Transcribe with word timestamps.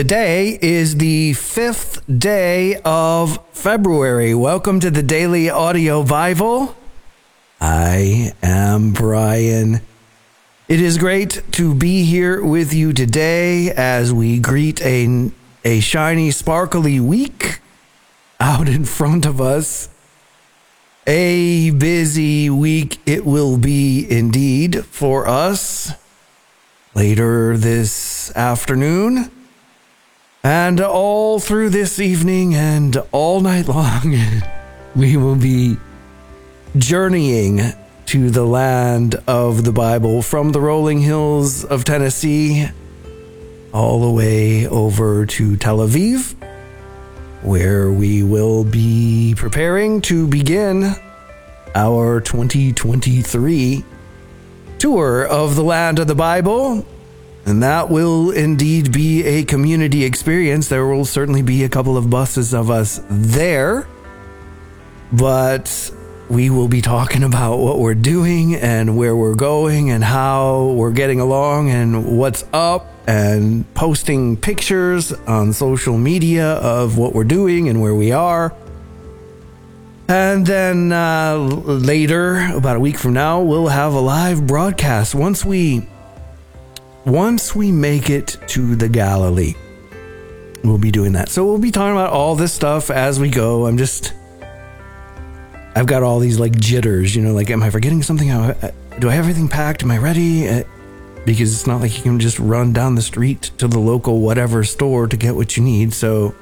Today 0.00 0.58
is 0.62 0.96
the 0.96 1.34
fifth 1.34 2.00
day 2.08 2.80
of 2.86 3.38
February. 3.52 4.34
Welcome 4.34 4.80
to 4.80 4.90
the 4.90 5.02
Daily 5.02 5.50
Audio 5.50 6.02
Bible. 6.02 6.74
I 7.60 8.32
am 8.42 8.94
Brian. 8.94 9.82
It 10.68 10.80
is 10.80 10.96
great 10.96 11.42
to 11.52 11.74
be 11.74 12.04
here 12.04 12.42
with 12.42 12.72
you 12.72 12.94
today 12.94 13.72
as 13.72 14.10
we 14.10 14.38
greet 14.38 14.80
a, 14.80 15.32
a 15.66 15.80
shiny, 15.80 16.30
sparkly 16.30 16.98
week 16.98 17.60
out 18.40 18.70
in 18.70 18.86
front 18.86 19.26
of 19.26 19.38
us. 19.38 19.90
A 21.06 21.72
busy 21.72 22.48
week 22.48 23.00
it 23.04 23.26
will 23.26 23.58
be 23.58 24.10
indeed 24.10 24.82
for 24.86 25.28
us. 25.28 25.92
Later 26.94 27.58
this 27.58 28.34
afternoon, 28.34 29.30
and 30.42 30.80
all 30.80 31.38
through 31.38 31.70
this 31.70 32.00
evening 32.00 32.54
and 32.54 32.96
all 33.12 33.40
night 33.40 33.68
long, 33.68 34.16
we 34.96 35.16
will 35.16 35.36
be 35.36 35.76
journeying 36.76 37.60
to 38.06 38.30
the 38.30 38.44
land 38.44 39.16
of 39.26 39.64
the 39.64 39.72
Bible 39.72 40.22
from 40.22 40.52
the 40.52 40.60
rolling 40.60 41.00
hills 41.00 41.64
of 41.64 41.84
Tennessee 41.84 42.68
all 43.72 44.00
the 44.00 44.10
way 44.10 44.66
over 44.66 45.26
to 45.26 45.56
Tel 45.56 45.78
Aviv, 45.78 46.34
where 47.42 47.92
we 47.92 48.22
will 48.22 48.64
be 48.64 49.34
preparing 49.36 50.00
to 50.02 50.26
begin 50.26 50.94
our 51.74 52.20
2023 52.20 53.84
tour 54.78 55.26
of 55.26 55.54
the 55.54 55.62
land 55.62 55.98
of 55.98 56.06
the 56.06 56.14
Bible. 56.14 56.84
And 57.50 57.64
that 57.64 57.90
will 57.90 58.30
indeed 58.30 58.92
be 58.92 59.24
a 59.24 59.42
community 59.42 60.04
experience. 60.04 60.68
There 60.68 60.86
will 60.86 61.04
certainly 61.04 61.42
be 61.42 61.64
a 61.64 61.68
couple 61.68 61.96
of 61.96 62.08
buses 62.08 62.54
of 62.54 62.70
us 62.70 63.02
there. 63.10 63.88
But 65.12 65.90
we 66.28 66.48
will 66.48 66.68
be 66.68 66.80
talking 66.80 67.24
about 67.24 67.56
what 67.56 67.80
we're 67.80 67.96
doing 67.96 68.54
and 68.54 68.96
where 68.96 69.16
we're 69.16 69.34
going 69.34 69.90
and 69.90 70.04
how 70.04 70.66
we're 70.76 70.92
getting 70.92 71.18
along 71.18 71.70
and 71.70 72.16
what's 72.16 72.44
up 72.52 72.86
and 73.08 73.64
posting 73.74 74.36
pictures 74.36 75.12
on 75.12 75.52
social 75.52 75.98
media 75.98 76.52
of 76.52 76.98
what 76.98 77.16
we're 77.16 77.24
doing 77.24 77.68
and 77.68 77.82
where 77.82 77.96
we 77.96 78.12
are. 78.12 78.54
And 80.06 80.46
then 80.46 80.92
uh, 80.92 81.36
later, 81.36 82.48
about 82.54 82.76
a 82.76 82.80
week 82.80 82.96
from 82.96 83.12
now, 83.12 83.40
we'll 83.40 83.66
have 83.66 83.92
a 83.92 84.00
live 84.00 84.46
broadcast 84.46 85.16
once 85.16 85.44
we 85.44 85.88
once 87.04 87.54
we 87.54 87.72
make 87.72 88.10
it 88.10 88.36
to 88.48 88.76
the 88.76 88.88
Galilee. 88.88 89.54
We'll 90.62 90.78
be 90.78 90.90
doing 90.90 91.12
that. 91.12 91.30
So 91.30 91.44
we'll 91.44 91.58
be 91.58 91.70
talking 91.70 91.92
about 91.92 92.10
all 92.10 92.34
this 92.34 92.52
stuff 92.52 92.90
as 92.90 93.18
we 93.18 93.30
go. 93.30 93.66
I'm 93.66 93.78
just 93.78 94.12
I've 95.74 95.86
got 95.86 96.02
all 96.02 96.18
these 96.18 96.38
like 96.38 96.58
jitters, 96.58 97.14
you 97.14 97.22
know, 97.22 97.32
like 97.32 97.50
am 97.50 97.62
I 97.62 97.70
forgetting 97.70 98.02
something? 98.02 98.28
Do 98.28 99.08
I 99.08 99.14
have 99.14 99.24
everything 99.24 99.48
packed? 99.48 99.82
Am 99.82 99.90
I 99.90 99.98
ready? 99.98 100.48
Uh, 100.48 100.64
because 101.24 101.54
it's 101.54 101.66
not 101.66 101.80
like 101.80 101.96
you 101.96 102.02
can 102.02 102.18
just 102.18 102.38
run 102.38 102.72
down 102.72 102.94
the 102.94 103.02
street 103.02 103.50
to 103.58 103.68
the 103.68 103.78
local 103.78 104.20
whatever 104.20 104.64
store 104.64 105.06
to 105.06 105.16
get 105.16 105.34
what 105.34 105.56
you 105.56 105.62
need. 105.62 105.92
So 105.92 106.34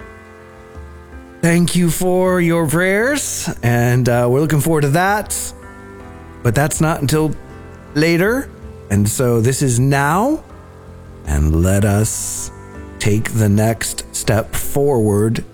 thank 1.41 1.77
you 1.77 1.91
for 1.91 2.41
your 2.41 2.67
prayers 2.67 3.48
and 3.62 4.09
uh, 4.09 4.27
we're 4.31 4.41
looking 4.41 4.61
forward 4.61 4.83
to 4.83 4.89
that. 4.91 5.37
But 6.43 6.55
that's 6.55 6.81
not 6.81 7.00
until 7.00 7.34
later. 7.95 8.50
And 8.91 9.09
so 9.09 9.41
this 9.41 9.62
is 9.62 9.78
now 9.78 10.45
and 11.29 11.62
let 11.62 11.84
us 11.84 12.51
take 12.98 13.33
the 13.34 13.48
next 13.48 14.12
step 14.17 14.55
forward 14.55 15.45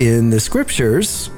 in 0.00 0.30
the 0.30 0.40
scriptures. 0.40 1.30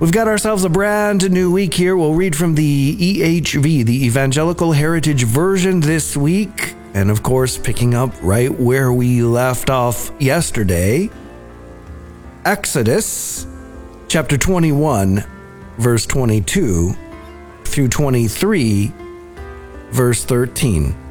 We've 0.00 0.10
got 0.10 0.26
ourselves 0.26 0.64
a 0.64 0.70
brand 0.70 1.30
new 1.30 1.52
week 1.52 1.74
here. 1.74 1.96
We'll 1.96 2.14
read 2.14 2.34
from 2.34 2.54
the 2.54 2.96
EHV, 2.96 3.84
the 3.84 4.06
Evangelical 4.06 4.72
Heritage 4.72 5.24
Version, 5.24 5.80
this 5.80 6.16
week. 6.16 6.74
And 6.94 7.10
of 7.10 7.22
course, 7.22 7.58
picking 7.58 7.94
up 7.94 8.10
right 8.22 8.50
where 8.50 8.92
we 8.92 9.22
left 9.22 9.68
off 9.68 10.10
yesterday 10.18 11.10
Exodus 12.46 13.46
chapter 14.08 14.38
21, 14.38 15.22
verse 15.76 16.06
22 16.06 16.94
through 17.64 17.88
23, 17.88 18.92
verse 19.90 20.24
13. 20.24 21.09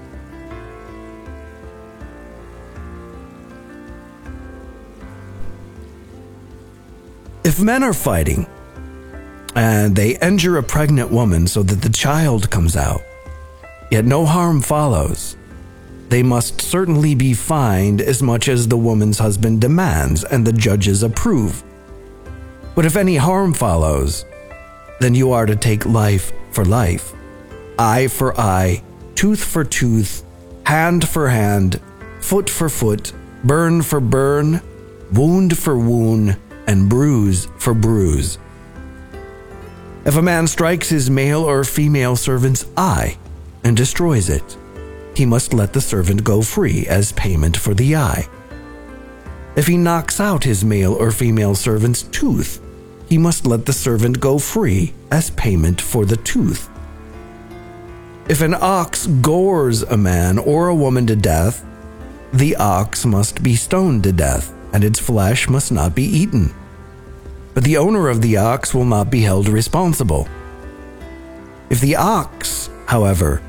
If 7.43 7.61
men 7.61 7.83
are 7.83 7.93
fighting 7.93 8.47
and 9.55 9.95
they 9.95 10.17
injure 10.19 10.57
a 10.57 10.63
pregnant 10.63 11.09
woman 11.09 11.47
so 11.47 11.63
that 11.63 11.81
the 11.81 11.89
child 11.89 12.49
comes 12.49 12.75
out, 12.75 13.01
yet 13.89 14.05
no 14.05 14.25
harm 14.25 14.61
follows, 14.61 15.37
they 16.09 16.21
must 16.21 16.59
certainly 16.59 17.15
be 17.15 17.33
fined 17.33 18.01
as 18.01 18.21
much 18.21 18.49
as 18.49 18.67
the 18.67 18.77
woman's 18.77 19.19
husband 19.19 19.61
demands 19.61 20.23
and 20.23 20.45
the 20.45 20.51
judges 20.51 21.01
approve. 21.01 21.63
But 22.75 22.85
if 22.85 22.97
any 22.97 23.15
harm 23.15 23.53
follows, 23.53 24.25
then 24.99 25.15
you 25.15 25.31
are 25.31 25.45
to 25.45 25.55
take 25.55 25.85
life 25.85 26.33
for 26.51 26.65
life, 26.65 27.13
eye 27.77 28.07
for 28.07 28.37
eye, 28.39 28.83
tooth 29.15 29.43
for 29.43 29.63
tooth, 29.63 30.25
hand 30.65 31.07
for 31.07 31.29
hand, 31.29 31.79
foot 32.19 32.49
for 32.49 32.67
foot, 32.67 33.13
burn 33.43 33.81
for 33.81 34.01
burn, 34.01 34.61
wound 35.13 35.57
for 35.57 35.77
wound, 35.77 36.37
and 36.69 36.87
bruise 36.87 37.47
for 37.57 37.73
bruise. 37.73 38.37
If 40.05 40.15
a 40.15 40.21
man 40.21 40.45
strikes 40.45 40.87
his 40.87 41.09
male 41.09 41.41
or 41.41 41.63
female 41.63 42.15
servant's 42.15 42.67
eye 42.77 43.17
and 43.63 43.75
destroys 43.75 44.29
it, 44.29 44.55
he 45.15 45.25
must 45.25 45.51
let 45.51 45.73
the 45.73 45.81
servant 45.81 46.23
go 46.23 46.43
free 46.43 46.85
as 46.85 47.11
payment 47.13 47.57
for 47.57 47.73
the 47.73 47.95
eye. 47.95 48.29
If 49.55 49.65
he 49.65 49.77
knocks 49.77 50.19
out 50.19 50.43
his 50.43 50.63
male 50.63 50.93
or 50.93 51.09
female 51.11 51.55
servant's 51.55 52.03
tooth, 52.03 52.61
he 53.07 53.17
must 53.17 53.47
let 53.47 53.65
the 53.65 53.73
servant 53.73 54.19
go 54.19 54.37
free 54.37 54.93
as 55.09 55.31
payment 55.31 55.81
for 55.81 56.05
the 56.05 56.17
tooth. 56.17 56.69
If 58.29 58.41
an 58.41 58.53
ox 58.53 59.07
gores 59.07 59.81
a 59.81 59.97
man 59.97 60.37
or 60.37 60.67
a 60.67 60.75
woman 60.75 61.07
to 61.07 61.15
death, 61.15 61.65
the 62.31 62.55
ox 62.57 63.07
must 63.07 63.41
be 63.41 63.55
stoned 63.55 64.03
to 64.03 64.11
death, 64.11 64.53
and 64.71 64.83
its 64.83 64.99
flesh 64.99 65.49
must 65.49 65.71
not 65.71 65.95
be 65.95 66.03
eaten 66.03 66.53
but 67.53 67.63
the 67.63 67.77
owner 67.77 68.07
of 68.07 68.21
the 68.21 68.37
ox 68.37 68.73
will 68.73 68.85
not 68.85 69.09
be 69.09 69.21
held 69.21 69.47
responsible. 69.47 70.27
If 71.69 71.81
the 71.81 71.95
ox, 71.95 72.69
however, 72.87 73.41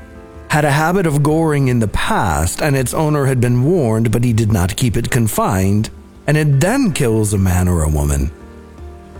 had 0.49 0.65
a 0.65 0.71
habit 0.71 1.05
of 1.05 1.23
goring 1.23 1.67
in 1.67 1.79
the 1.79 1.87
past 1.87 2.61
and 2.61 2.75
its 2.75 2.93
owner 2.93 3.25
had 3.25 3.39
been 3.39 3.63
warned 3.63 4.11
but 4.11 4.23
he 4.23 4.33
did 4.33 4.51
not 4.51 4.75
keep 4.75 4.97
it 4.97 5.09
confined, 5.09 5.89
and 6.27 6.37
it 6.37 6.59
then 6.59 6.93
kills 6.93 7.33
a 7.33 7.37
man 7.37 7.67
or 7.67 7.83
a 7.83 7.89
woman, 7.89 8.31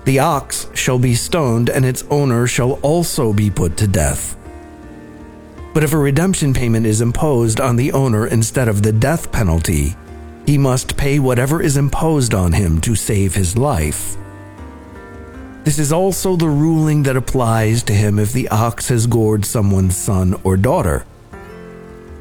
the 0.06 0.20
ox 0.20 0.68
shall 0.74 0.98
be 0.98 1.14
stoned 1.14 1.70
and 1.70 1.86
its 1.86 2.04
owner 2.10 2.48
shall 2.48 2.74
also 2.82 3.34
be 3.34 3.52
put 3.52 3.78
to 3.78 3.88
death. 3.88 4.36
But 5.74 5.84
if 5.84 5.94
a 5.94 5.98
redemption 5.98 6.54
payment 6.54 6.86
is 6.86 7.02
imposed 7.02 7.62
on 7.62 7.76
the 7.76 7.92
owner 7.92 8.28
instead 8.28 8.68
of 8.68 8.82
the 8.82 8.92
death 8.92 9.32
penalty, 9.32 9.96
he 10.46 10.58
must 10.58 10.98
pay 10.98 11.20
whatever 11.20 11.62
is 11.62 11.78
imposed 11.78 12.34
on 12.34 12.52
him 12.52 12.82
to 12.82 12.96
save 12.96 13.36
his 13.36 13.56
life. 13.56 14.18
This 15.64 15.78
is 15.78 15.92
also 15.92 16.36
the 16.36 16.50
ruling 16.50 17.04
that 17.04 17.16
applies 17.16 17.84
to 17.84 17.94
him 17.94 18.18
if 18.18 18.34
the 18.34 18.50
ox 18.50 18.90
has 18.90 19.06
gored 19.06 19.46
someone's 19.46 19.96
son 19.96 20.40
or 20.44 20.58
daughter. 20.58 21.06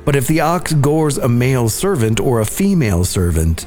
But 0.05 0.15
if 0.15 0.27
the 0.27 0.41
ox 0.41 0.75
gores 0.75 1.17
a 1.17 1.29
male 1.29 1.69
servant 1.71 2.21
or 2.21 2.41
a 2.41 2.47
female 2.47 3.05
servant, 3.05 3.67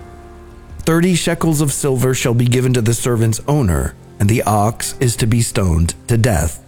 30 0.80 1.16
shekels 1.16 1.62
of 1.62 1.72
silver 1.72 2.14
shall 2.14 2.34
be 2.36 2.46
given 2.46 2.74
to 2.74 2.82
the 2.82 2.94
servant's 2.94 3.42
owner, 3.48 3.96
and 4.20 4.30
the 4.30 4.44
ox 4.44 4.96
is 5.00 5.16
to 5.16 5.26
be 5.26 5.42
stoned 5.42 5.96
to 6.08 6.18
death. 6.18 6.64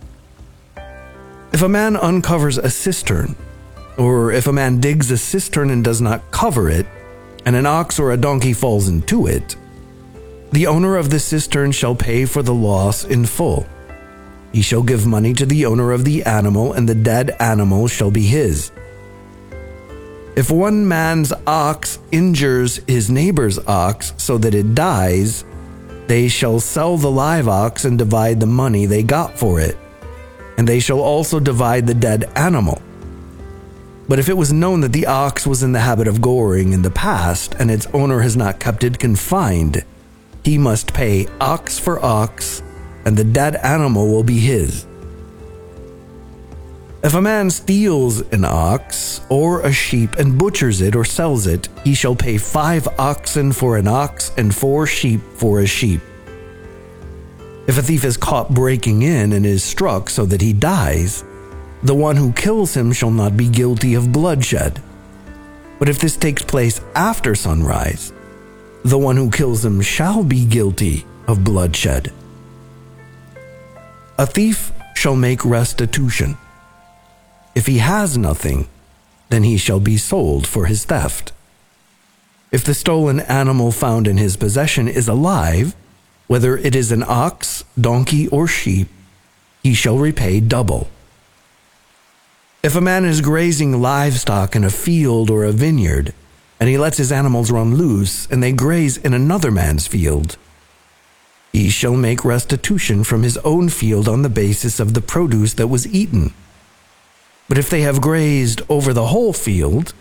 If 1.53 1.61
a 1.61 1.69
man 1.69 1.95
uncovers 1.95 2.57
a 2.57 2.69
cistern, 2.69 3.35
or 3.97 4.31
if 4.31 4.47
a 4.47 4.53
man 4.53 4.79
digs 4.79 5.11
a 5.11 5.17
cistern 5.17 5.69
and 5.69 5.83
does 5.83 6.01
not 6.01 6.31
cover 6.31 6.69
it, 6.69 6.87
and 7.45 7.55
an 7.55 7.65
ox 7.65 7.99
or 7.99 8.11
a 8.11 8.17
donkey 8.17 8.53
falls 8.53 8.87
into 8.87 9.27
it, 9.27 9.55
the 10.51 10.67
owner 10.67 10.95
of 10.95 11.09
the 11.09 11.19
cistern 11.19 11.71
shall 11.71 11.95
pay 11.95 12.25
for 12.25 12.41
the 12.41 12.53
loss 12.53 13.03
in 13.03 13.25
full. 13.25 13.67
He 14.53 14.61
shall 14.61 14.83
give 14.83 15.05
money 15.05 15.33
to 15.33 15.45
the 15.45 15.65
owner 15.65 15.91
of 15.91 16.05
the 16.05 16.23
animal, 16.23 16.73
and 16.73 16.87
the 16.87 16.95
dead 16.95 17.35
animal 17.39 17.87
shall 17.87 18.11
be 18.11 18.23
his. 18.23 18.71
If 20.35 20.51
one 20.51 20.87
man's 20.87 21.33
ox 21.47 21.99
injures 22.11 22.77
his 22.87 23.09
neighbor's 23.09 23.59
ox 23.59 24.13
so 24.17 24.37
that 24.37 24.55
it 24.55 24.75
dies, 24.75 25.45
they 26.07 26.27
shall 26.27 26.59
sell 26.59 26.97
the 26.97 27.11
live 27.11 27.47
ox 27.47 27.85
and 27.85 27.97
divide 27.97 28.39
the 28.39 28.45
money 28.45 28.85
they 28.85 29.01
got 29.01 29.37
for 29.37 29.59
it, 29.59 29.77
and 30.57 30.67
they 30.67 30.79
shall 30.79 30.99
also 30.99 31.39
divide 31.39 31.87
the 31.87 31.93
dead 31.93 32.25
animal. 32.35 32.81
But 34.07 34.19
if 34.19 34.29
it 34.29 34.37
was 34.37 34.53
known 34.53 34.81
that 34.81 34.93
the 34.93 35.07
ox 35.07 35.47
was 35.47 35.63
in 35.63 35.71
the 35.71 35.79
habit 35.79 36.07
of 36.07 36.21
goring 36.21 36.73
in 36.73 36.83
the 36.83 36.91
past 36.91 37.55
and 37.55 37.71
its 37.71 37.87
owner 37.87 38.19
has 38.19 38.37
not 38.37 38.59
kept 38.59 38.83
it 38.83 38.99
confined, 38.99 39.83
he 40.45 40.59
must 40.59 40.93
pay 40.93 41.27
ox 41.41 41.79
for 41.79 41.97
ox, 42.05 42.61
and 43.03 43.17
the 43.17 43.23
dead 43.23 43.55
animal 43.55 44.07
will 44.07 44.23
be 44.23 44.37
his. 44.37 44.85
If 47.03 47.15
a 47.15 47.21
man 47.21 47.49
steals 47.49 48.21
an 48.31 48.45
ox 48.45 49.21
or 49.29 49.61
a 49.61 49.73
sheep 49.73 50.13
and 50.15 50.37
butchers 50.37 50.81
it 50.81 50.95
or 50.95 51.03
sells 51.03 51.47
it, 51.47 51.67
he 51.83 51.95
shall 51.95 52.15
pay 52.15 52.37
five 52.37 52.87
oxen 52.99 53.53
for 53.53 53.77
an 53.77 53.87
ox 53.87 54.31
and 54.37 54.53
four 54.53 54.85
sheep 54.85 55.21
for 55.33 55.61
a 55.61 55.67
sheep. 55.67 56.01
If 57.67 57.79
a 57.79 57.81
thief 57.81 58.05
is 58.05 58.15
caught 58.15 58.53
breaking 58.53 59.01
in 59.01 59.33
and 59.33 59.47
is 59.47 59.63
struck 59.63 60.11
so 60.11 60.27
that 60.27 60.41
he 60.41 60.53
dies, 60.53 61.23
the 61.81 61.95
one 61.95 62.15
who 62.15 62.31
kills 62.33 62.77
him 62.77 62.93
shall 62.93 63.11
not 63.11 63.35
be 63.35 63.49
guilty 63.49 63.95
of 63.95 64.11
bloodshed. 64.11 64.79
But 65.79 65.89
if 65.89 65.97
this 65.97 66.17
takes 66.17 66.43
place 66.43 66.81
after 66.93 67.33
sunrise, 67.33 68.13
the 68.85 68.99
one 68.99 69.17
who 69.17 69.31
kills 69.31 69.65
him 69.65 69.81
shall 69.81 70.23
be 70.23 70.45
guilty 70.45 71.03
of 71.27 71.43
bloodshed. 71.43 72.13
A 74.19 74.27
thief 74.27 74.71
shall 74.93 75.15
make 75.15 75.43
restitution. 75.43 76.37
If 77.55 77.65
he 77.65 77.79
has 77.79 78.15
nothing, 78.15 78.67
then 79.29 79.41
he 79.41 79.57
shall 79.57 79.79
be 79.79 79.97
sold 79.97 80.45
for 80.45 80.67
his 80.67 80.85
theft. 80.85 81.31
If 82.51 82.63
the 82.63 82.75
stolen 82.75 83.21
animal 83.21 83.71
found 83.71 84.07
in 84.07 84.17
his 84.17 84.37
possession 84.37 84.87
is 84.87 85.07
alive, 85.07 85.75
whether 86.27 86.55
it 86.55 86.75
is 86.75 86.91
an 86.91 87.03
ox, 87.07 87.63
donkey, 87.79 88.27
or 88.27 88.45
sheep, 88.45 88.87
he 89.63 89.73
shall 89.73 89.97
repay 89.97 90.39
double. 90.39 90.91
If 92.61 92.75
a 92.75 92.81
man 92.81 93.03
is 93.03 93.21
grazing 93.21 93.81
livestock 93.81 94.55
in 94.55 94.63
a 94.63 94.69
field 94.69 95.31
or 95.31 95.43
a 95.43 95.51
vineyard, 95.51 96.13
and 96.65 96.71
he 96.71 96.79
lets 96.79 96.97
his 96.97 97.11
animals 97.11 97.51
run 97.51 97.75
loose, 97.75 98.25
and 98.31 98.41
they 98.41 98.51
graze 98.51 98.97
in 98.97 99.13
another 99.13 99.51
man's 99.51 99.85
field, 99.85 100.35
he 101.53 101.69
shall 101.69 101.95
make 101.95 102.25
restitution 102.25 103.03
from 103.03 103.21
his 103.21 103.37
own 103.43 103.69
field 103.69 104.07
on 104.07 104.23
the 104.23 104.29
basis 104.29 104.79
of 104.79 104.95
the 104.95 104.99
produce 104.99 105.53
that 105.53 105.67
was 105.67 105.85
eaten. 105.85 106.33
But 107.47 107.59
if 107.59 107.69
they 107.69 107.81
have 107.81 108.01
grazed 108.01 108.63
over 108.67 108.93
the 108.93 109.05
whole 109.05 109.31
field, 109.31 109.93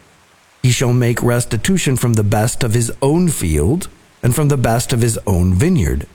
he 0.63 0.71
shall 0.71 0.95
make 0.95 1.23
restitution 1.23 1.97
from 1.97 2.15
the 2.15 2.25
best 2.25 2.65
of 2.65 2.73
his 2.73 2.91
own 3.03 3.29
field 3.29 3.91
and 4.23 4.35
from 4.35 4.49
the 4.49 4.57
best 4.57 4.95
of 4.95 5.03
his 5.03 5.19
own 5.27 5.53
vineyard. 5.53 6.07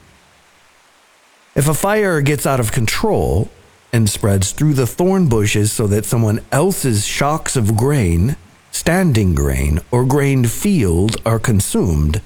If 1.54 1.68
a 1.68 1.76
fire 1.76 2.22
gets 2.22 2.48
out 2.48 2.60
of 2.60 2.72
control, 2.72 3.52
and 3.94 4.10
spreads 4.10 4.52
through 4.52 4.74
the 4.74 4.88
thorn 4.88 5.30
bushes 5.30 5.72
so 5.72 5.86
that 5.86 6.06
someone 6.06 6.44
else's 6.52 7.06
shocks 7.06 7.56
of 7.56 7.78
grain, 7.78 8.36
standing 8.72 9.36
grain, 9.36 9.80
or 9.92 10.06
grained 10.06 10.50
field 10.50 11.18
are 11.26 11.40
consumed, 11.40 12.22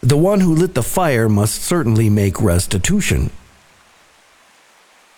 the 0.00 0.16
one 0.16 0.40
who 0.40 0.54
lit 0.54 0.74
the 0.74 0.82
fire 0.82 1.28
must 1.28 1.62
certainly 1.62 2.08
make 2.08 2.40
restitution. 2.40 3.30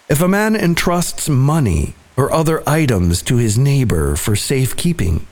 If 0.08 0.20
a 0.20 0.28
man 0.28 0.56
entrusts 0.56 1.28
money 1.28 1.94
or 2.16 2.32
other 2.32 2.68
items 2.68 3.22
to 3.22 3.36
his 3.36 3.58
neighbor 3.58 4.16
for 4.16 4.34
safekeeping, 4.34 5.26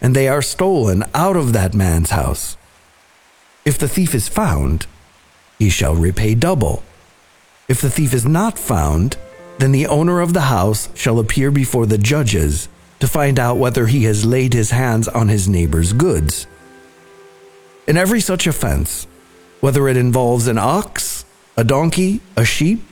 and 0.00 0.14
they 0.14 0.28
are 0.28 0.42
stolen 0.42 1.04
out 1.14 1.36
of 1.36 1.52
that 1.52 1.74
man's 1.74 2.10
house, 2.10 2.56
if 3.64 3.78
the 3.78 3.88
thief 3.88 4.14
is 4.14 4.28
found, 4.28 4.86
he 5.58 5.68
shall 5.68 5.94
repay 5.94 6.34
double. 6.34 6.82
If 7.68 7.80
the 7.80 7.90
thief 7.90 8.14
is 8.14 8.24
not 8.24 8.58
found, 8.58 9.16
then 9.58 9.72
the 9.72 9.86
owner 9.86 10.20
of 10.20 10.32
the 10.32 10.42
house 10.42 10.88
shall 10.94 11.18
appear 11.18 11.50
before 11.50 11.86
the 11.86 11.98
judges 11.98 12.68
to 13.00 13.08
find 13.08 13.38
out 13.38 13.56
whether 13.56 13.86
he 13.86 14.04
has 14.04 14.24
laid 14.24 14.52
his 14.52 14.70
hands 14.70 15.08
on 15.08 15.28
his 15.28 15.48
neighbor's 15.48 15.92
goods. 15.92 16.46
In 17.86 17.96
every 17.96 18.20
such 18.20 18.46
offense, 18.46 19.06
whether 19.60 19.88
it 19.88 19.96
involves 19.96 20.46
an 20.46 20.58
ox, 20.58 21.24
a 21.56 21.64
donkey, 21.64 22.20
a 22.36 22.44
sheep, 22.44 22.82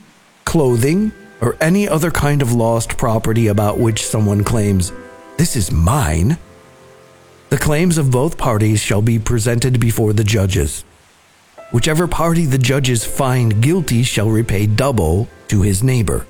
clothing, 0.45 1.13
or 1.41 1.57
any 1.61 1.89
other 1.89 2.11
kind 2.11 2.43
of 2.43 2.53
lost 2.53 2.99
property 2.99 3.47
about 3.47 3.79
which 3.79 4.05
someone 4.05 4.43
claims, 4.45 4.93
This 5.37 5.55
is 5.55 5.71
mine, 5.71 6.37
the 7.51 7.57
claims 7.57 7.97
of 7.97 8.11
both 8.11 8.37
parties 8.37 8.81
shall 8.81 9.01
be 9.01 9.19
presented 9.19 9.81
before 9.81 10.13
the 10.13 10.25
judges. 10.25 10.85
Whichever 11.71 12.07
party 12.07 12.45
the 12.45 12.59
judges 12.59 13.05
find 13.05 13.63
guilty 13.63 14.03
shall 14.03 14.29
repay 14.29 14.67
double 14.67 15.29
to 15.49 15.63
his 15.63 15.83
neighbor. 15.83 16.27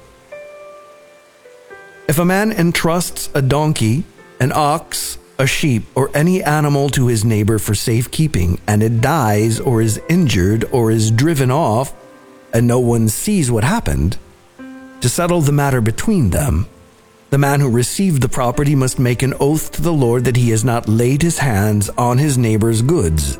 If 2.08 2.18
a 2.18 2.24
man 2.24 2.52
entrusts 2.52 3.28
a 3.34 3.42
donkey, 3.42 4.02
an 4.40 4.50
ox, 4.54 5.18
a 5.38 5.46
sheep, 5.46 5.84
or 5.94 6.10
any 6.14 6.42
animal 6.42 6.88
to 6.90 7.06
his 7.06 7.22
neighbor 7.22 7.58
for 7.58 7.74
safekeeping, 7.74 8.58
and 8.66 8.82
it 8.82 9.02
dies 9.02 9.60
or 9.60 9.82
is 9.82 10.00
injured 10.08 10.64
or 10.72 10.90
is 10.90 11.10
driven 11.10 11.50
off, 11.50 11.92
and 12.50 12.66
no 12.66 12.78
one 12.80 13.10
sees 13.10 13.50
what 13.50 13.62
happened, 13.62 14.16
to 15.02 15.08
settle 15.08 15.42
the 15.42 15.52
matter 15.52 15.82
between 15.82 16.30
them, 16.30 16.66
the 17.28 17.36
man 17.36 17.60
who 17.60 17.70
received 17.70 18.22
the 18.22 18.28
property 18.28 18.74
must 18.74 18.98
make 18.98 19.22
an 19.22 19.34
oath 19.38 19.70
to 19.72 19.82
the 19.82 19.92
Lord 19.92 20.24
that 20.24 20.36
he 20.36 20.48
has 20.48 20.64
not 20.64 20.88
laid 20.88 21.20
his 21.20 21.38
hands 21.38 21.90
on 21.90 22.16
his 22.16 22.38
neighbor's 22.38 22.80
goods. 22.80 23.38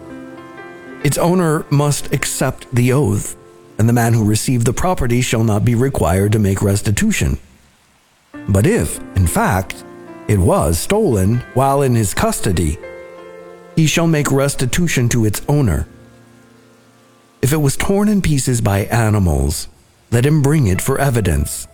Its 1.02 1.16
owner 1.16 1.64
must 1.70 2.12
accept 2.12 2.66
the 2.74 2.92
oath, 2.92 3.34
and 3.78 3.88
the 3.88 3.94
man 3.94 4.12
who 4.12 4.28
received 4.28 4.66
the 4.66 4.74
property 4.74 5.22
shall 5.22 5.42
not 5.42 5.64
be 5.64 5.74
required 5.74 6.32
to 6.32 6.38
make 6.38 6.60
restitution. 6.60 7.38
But 8.48 8.66
if, 8.66 8.98
in 9.14 9.26
fact, 9.26 9.84
it 10.26 10.38
was 10.38 10.78
stolen 10.78 11.38
while 11.54 11.82
in 11.82 11.94
his 11.94 12.14
custody, 12.14 12.78
he 13.76 13.86
shall 13.86 14.06
make 14.06 14.30
restitution 14.30 15.08
to 15.10 15.24
its 15.24 15.42
owner. 15.48 15.86
If 17.40 17.52
it 17.52 17.58
was 17.58 17.76
torn 17.76 18.08
in 18.08 18.22
pieces 18.22 18.60
by 18.60 18.80
animals, 18.86 19.68
let 20.10 20.26
him 20.26 20.42
bring 20.42 20.66
it 20.66 20.80
for 20.80 20.98
evidence. 20.98 21.68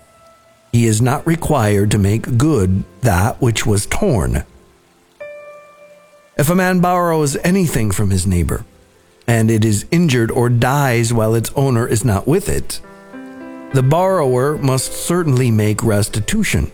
He 0.73 0.87
is 0.87 1.01
not 1.01 1.27
required 1.27 1.91
to 1.93 1.99
make 1.99 2.37
good 2.37 2.85
that 3.03 3.41
which 3.41 3.65
was 3.65 3.87
torn. 3.87 4.45
If 6.37 6.51
a 6.51 6.55
man 6.55 6.81
borrows 6.81 7.37
anything 7.45 7.93
from 7.93 8.11
his 8.11 8.27
neighbor, 8.27 8.65
and 9.27 9.51
it 9.51 9.65
is 9.65 9.87
injured 9.91 10.31
or 10.31 10.49
dies 10.49 11.13
while 11.13 11.35
its 11.35 11.53
owner 11.55 11.87
is 11.87 12.05
not 12.05 12.27
with 12.27 12.49
it, 12.49 12.81
the 13.75 13.83
borrower 13.83 14.57
must 14.59 14.93
certainly 14.93 15.51
make 15.51 15.83
restitution. 15.83 16.71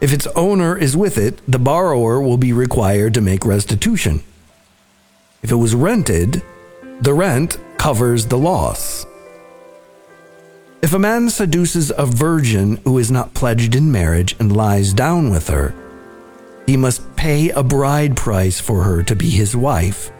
If 0.00 0.12
its 0.12 0.26
owner 0.34 0.76
is 0.76 0.96
with 0.96 1.16
it, 1.16 1.40
the 1.46 1.60
borrower 1.60 2.20
will 2.20 2.36
be 2.36 2.52
required 2.52 3.14
to 3.14 3.20
make 3.20 3.46
restitution. 3.46 4.24
If 5.40 5.52
it 5.52 5.56
was 5.56 5.76
rented, 5.76 6.42
the 7.00 7.14
rent 7.14 7.58
covers 7.78 8.26
the 8.26 8.38
loss. 8.38 9.06
If 10.82 10.92
a 10.92 10.98
man 10.98 11.30
seduces 11.30 11.92
a 11.96 12.06
virgin 12.06 12.78
who 12.78 12.98
is 12.98 13.12
not 13.12 13.32
pledged 13.32 13.76
in 13.76 13.92
marriage 13.92 14.34
and 14.40 14.56
lies 14.56 14.92
down 14.92 15.30
with 15.30 15.46
her, 15.46 15.72
he 16.66 16.76
must 16.76 17.14
pay 17.14 17.50
a 17.50 17.62
bride 17.62 18.16
price 18.16 18.58
for 18.58 18.82
her 18.82 19.04
to 19.04 19.14
be 19.14 19.30
his 19.30 19.54
wife. 19.54 20.10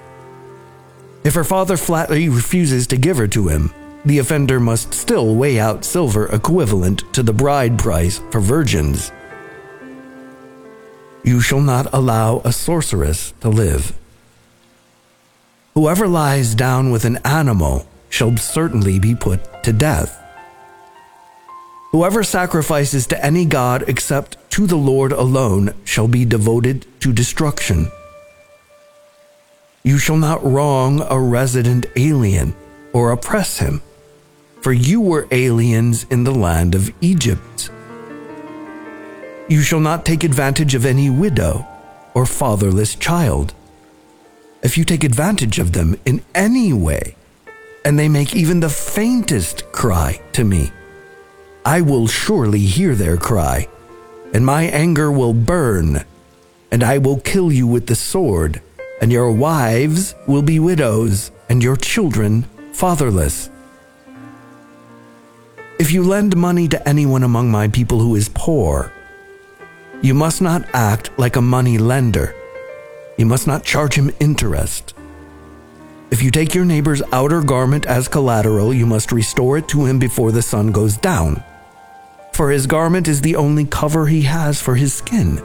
If 1.25 1.35
her 1.35 1.43
father 1.43 1.77
flatly 1.77 2.29
refuses 2.29 2.87
to 2.87 2.97
give 2.97 3.17
her 3.17 3.27
to 3.27 3.49
him, 3.49 3.75
the 4.05 4.19
offender 4.19 4.59
must 4.59 4.93
still 4.93 5.35
weigh 5.35 5.61
out 5.61 5.85
silver 5.85 6.27
equivalent 6.27 7.05
to 7.13 7.23
the 7.23 7.33
bride 7.33 7.79
price 7.79 8.21
for 8.31 8.41
virgins. 8.41 9.13
You 11.23 11.41
shall 11.41 11.61
not 11.61 11.87
allow 11.93 12.41
a 12.45 12.53
sorceress 12.53 13.33
to 13.41 13.49
live. 13.49 13.97
Whoever 15.75 16.09
lies 16.09 16.55
down 16.55 16.91
with 16.91 17.05
an 17.05 17.19
animal 17.25 17.87
shall 18.09 18.37
certainly 18.37 18.99
be 18.99 19.15
put 19.15 19.63
to 19.63 19.73
death. 19.73 20.19
Whoever 21.93 22.25
sacrifices 22.25 23.07
to 23.09 23.25
any 23.25 23.45
god 23.45 23.85
except 23.87 24.37
to 24.51 24.67
the 24.67 24.77
Lord 24.77 25.13
alone 25.13 25.75
shall 25.85 26.09
be 26.09 26.25
devoted 26.25 26.87
to 27.01 27.13
destruction. 27.13 27.87
You 29.85 29.99
shall 29.99 30.17
not 30.17 30.45
wrong 30.45 31.03
a 31.09 31.21
resident 31.21 31.87
alien 31.97 32.55
or 32.93 33.13
oppress 33.13 33.59
him 33.59 33.81
for 34.63 34.73
you 34.73 35.01
were 35.01 35.27
aliens 35.33 36.07
in 36.09 36.25
the 36.25 36.35
land 36.35 36.75
of 36.75 36.91
Egypt. 37.01 37.71
You 39.49 39.61
shall 39.61 39.81
not 39.81 40.07
take 40.07 40.23
advantage 40.23 40.75
of 40.75 40.87
any 40.87 41.11
widow 41.11 41.67
or 42.15 42.25
fatherless 42.25 42.95
child. 42.95 43.55
If 44.63 44.79
you 44.79 44.85
take 44.85 45.03
advantage 45.03 45.59
of 45.59 45.73
them 45.73 45.99
in 46.05 46.23
any 46.35 46.73
way, 46.73 47.17
and 47.85 47.99
they 47.99 48.09
make 48.09 48.37
even 48.37 48.61
the 48.61 48.69
faintest 48.69 49.73
cry 49.73 50.21
to 50.33 50.45
me, 50.45 50.71
I 51.65 51.81
will 51.81 52.07
surely 52.07 52.61
hear 52.61 52.95
their 52.95 53.17
cry, 53.17 53.69
and 54.33 54.47
my 54.47 54.63
anger 54.63 55.11
will 55.11 55.35
burn, 55.35 56.05
and 56.71 56.85
I 56.85 56.99
will 56.99 57.19
kill 57.21 57.51
you 57.51 57.67
with 57.67 57.89
the 57.89 57.97
sword, 57.97 58.63
and 59.01 59.11
your 59.11 59.33
wives 59.33 60.15
will 60.29 60.43
be 60.43 60.61
widows, 60.61 61.33
and 61.49 61.63
your 61.63 61.77
children 61.77 62.45
fatherless. 62.73 63.51
If 65.83 65.91
you 65.91 66.05
lend 66.05 66.37
money 66.37 66.69
to 66.69 66.89
anyone 66.89 67.25
among 67.25 67.51
my 67.51 67.67
people 67.67 67.99
who 67.99 68.15
is 68.15 68.29
poor, 68.29 68.93
You 70.01 70.15
must 70.15 70.41
not 70.41 70.65
act 70.73 71.11
like 71.19 71.35
a 71.35 71.43
money 71.43 71.77
lender. 71.77 72.37
You 73.19 73.27
must 73.27 73.49
not 73.49 73.65
charge 73.65 73.95
him 73.95 74.15
interest. 74.21 74.95
If 76.13 76.23
you 76.23 76.31
take 76.31 76.55
your 76.55 76.65
neighbor's 76.65 77.03
outer 77.11 77.43
garment 77.43 77.87
as 77.87 78.07
collateral, 78.07 78.73
you 78.73 78.87
must 78.87 79.11
restore 79.11 79.59
it 79.59 79.67
to 79.71 79.85
him 79.85 79.99
before 79.99 80.31
the 80.31 80.41
sun 80.41 80.71
goes 80.71 80.97
down. 80.97 81.43
For 82.33 82.53
his 82.53 82.69
garment 82.69 83.09
is 83.09 83.21
the 83.21 83.35
only 83.35 83.65
cover 83.65 84.07
he 84.07 84.23
has 84.23 84.63
for 84.63 84.77
his 84.77 84.95
skin. 84.95 85.39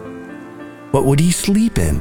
What 0.91 1.06
would 1.06 1.20
he 1.20 1.32
sleep 1.32 1.79
in? 1.79 2.00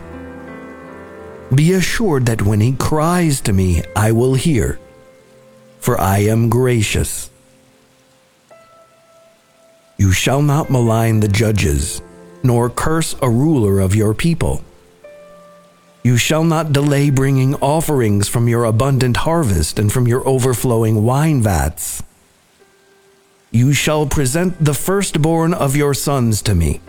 Be 1.54 1.72
assured 1.72 2.26
that 2.26 2.42
when 2.42 2.60
he 2.60 2.74
cries 2.74 3.40
to 3.42 3.54
me, 3.54 3.82
I 3.96 4.12
will 4.12 4.34
hear, 4.34 4.78
for 5.80 5.98
I 5.98 6.18
am 6.18 6.50
gracious. 6.50 7.30
You 9.98 10.12
shall 10.12 10.42
not 10.42 10.70
malign 10.70 11.20
the 11.20 11.28
judges, 11.28 12.02
nor 12.42 12.68
curse 12.68 13.14
a 13.22 13.30
ruler 13.30 13.80
of 13.80 13.94
your 13.94 14.12
people. 14.12 14.62
You 16.02 16.16
shall 16.16 16.44
not 16.44 16.72
delay 16.72 17.10
bringing 17.10 17.54
offerings 17.56 18.28
from 18.28 18.46
your 18.46 18.64
abundant 18.64 19.16
harvest 19.16 19.78
and 19.78 19.92
from 19.92 20.06
your 20.06 20.26
overflowing 20.28 21.02
wine 21.04 21.42
vats. 21.42 22.02
You 23.50 23.72
shall 23.72 24.06
present 24.06 24.62
the 24.62 24.74
firstborn 24.74 25.54
of 25.54 25.74
your 25.74 25.94
sons 25.94 26.42
to 26.42 26.54
me. 26.54 26.80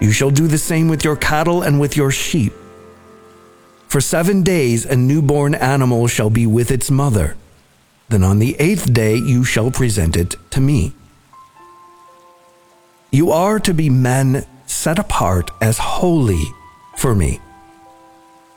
You 0.00 0.12
shall 0.12 0.30
do 0.30 0.46
the 0.46 0.56
same 0.56 0.88
with 0.88 1.04
your 1.04 1.16
cattle 1.16 1.62
and 1.62 1.80
with 1.80 1.96
your 1.96 2.12
sheep. 2.12 2.52
For 3.88 4.00
seven 4.00 4.42
days 4.42 4.86
a 4.86 4.94
newborn 4.94 5.54
animal 5.54 6.06
shall 6.06 6.30
be 6.30 6.46
with 6.46 6.70
its 6.70 6.90
mother. 6.90 7.36
Then 8.08 8.22
on 8.22 8.38
the 8.38 8.54
eighth 8.60 8.92
day 8.92 9.16
you 9.16 9.42
shall 9.42 9.70
present 9.70 10.16
it 10.16 10.36
to 10.52 10.60
me. 10.60 10.94
You 13.10 13.32
are 13.32 13.58
to 13.60 13.72
be 13.72 13.88
men 13.88 14.44
set 14.66 14.98
apart 14.98 15.50
as 15.62 15.78
holy 15.78 16.44
for 16.98 17.14
me. 17.14 17.40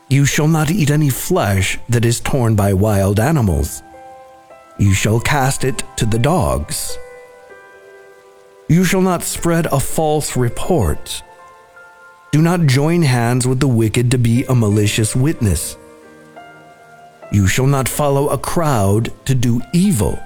You 0.08 0.26
shall 0.26 0.48
not 0.48 0.70
eat 0.70 0.90
any 0.90 1.08
flesh 1.08 1.78
that 1.88 2.04
is 2.04 2.20
torn 2.20 2.54
by 2.54 2.74
wild 2.74 3.18
animals. 3.18 3.82
You 4.78 4.92
shall 4.92 5.20
cast 5.20 5.64
it 5.64 5.82
to 5.96 6.04
the 6.04 6.18
dogs. 6.18 6.98
You 8.68 8.84
shall 8.84 9.00
not 9.00 9.22
spread 9.22 9.66
a 9.66 9.80
false 9.80 10.36
report. 10.36 11.22
Do 12.30 12.42
not 12.42 12.66
join 12.66 13.00
hands 13.02 13.46
with 13.46 13.60
the 13.60 13.68
wicked 13.68 14.10
to 14.10 14.18
be 14.18 14.44
a 14.44 14.54
malicious 14.54 15.16
witness. 15.16 15.78
You 17.30 17.46
shall 17.46 17.66
not 17.66 17.88
follow 17.88 18.28
a 18.28 18.36
crowd 18.36 19.12
to 19.24 19.34
do 19.34 19.62
evil. 19.72 20.18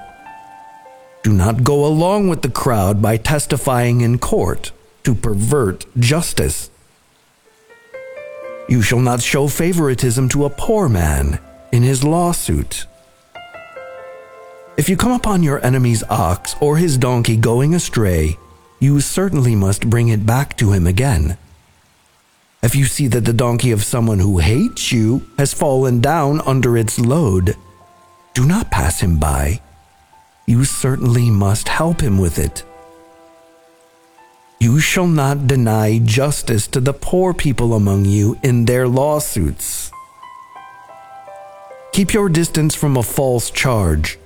Do 1.27 1.33
not 1.33 1.65
go 1.65 1.85
along 1.85 2.29
with 2.29 2.43
the 2.43 2.49
crowd 2.49 3.03
by 3.03 3.17
testifying 3.17 4.01
in 4.01 4.21
court 4.21 4.71
to 5.03 5.13
pervert 5.13 5.85
justice. 5.99 6.71
You 8.69 8.81
shall 8.81 9.01
not 9.01 9.23
show 9.23 9.49
favoritism 9.49 10.29
to 10.29 10.45
a 10.45 10.51
poor 10.51 10.89
man 10.89 11.41
in 11.73 11.83
his 11.83 12.05
lawsuit. 12.05 12.87
If 14.77 14.89
you 14.89 14.97
come 14.97 15.11
upon 15.11 15.43
your 15.43 15.59
enemy's 15.67 16.05
ox 16.05 16.55
or 16.61 16.77
his 16.77 16.97
donkey 16.97 17.37
going 17.37 17.75
astray, 17.75 18.39
you 18.79 19.01
certainly 19.01 19.57
must 19.57 19.91
bring 19.91 20.07
it 20.07 20.27
back 20.27 20.57
to 20.59 20.71
him 20.71 20.87
again. 20.87 21.37
If 22.63 22.77
you 22.77 22.85
see 22.85 23.09
that 23.09 23.25
the 23.25 23.33
donkey 23.33 23.73
of 23.73 23.83
someone 23.83 24.21
who 24.21 24.39
hates 24.39 24.93
you 24.93 25.27
has 25.39 25.53
fallen 25.53 26.01
down 26.01 26.41
under 26.43 26.79
its 26.79 27.01
load, 27.01 27.57
do 28.33 28.47
not 28.47 28.71
pass 28.71 29.01
him 29.01 29.19
by 29.19 29.61
you 30.47 30.65
certainly 30.65 31.29
must 31.29 31.69
help 31.69 32.01
him 32.01 32.19
with 32.19 32.39
it. 32.39 32.63
You 34.61 34.81
shall 34.81 35.09
not 35.09 35.47
deny 35.47 35.99
justice 35.99 36.67
to 36.69 36.81
the 36.81 36.95
poor 36.95 37.35
people 37.35 37.75
among 37.75 38.05
you 38.05 38.39
in 38.43 38.65
their 38.65 38.89
lawsuits. 38.89 39.91
Keep 41.93 42.15
your 42.15 42.29
distance 42.29 42.75
from 42.75 42.97
a 42.97 43.03
false 43.03 43.51
charge. 43.51 44.19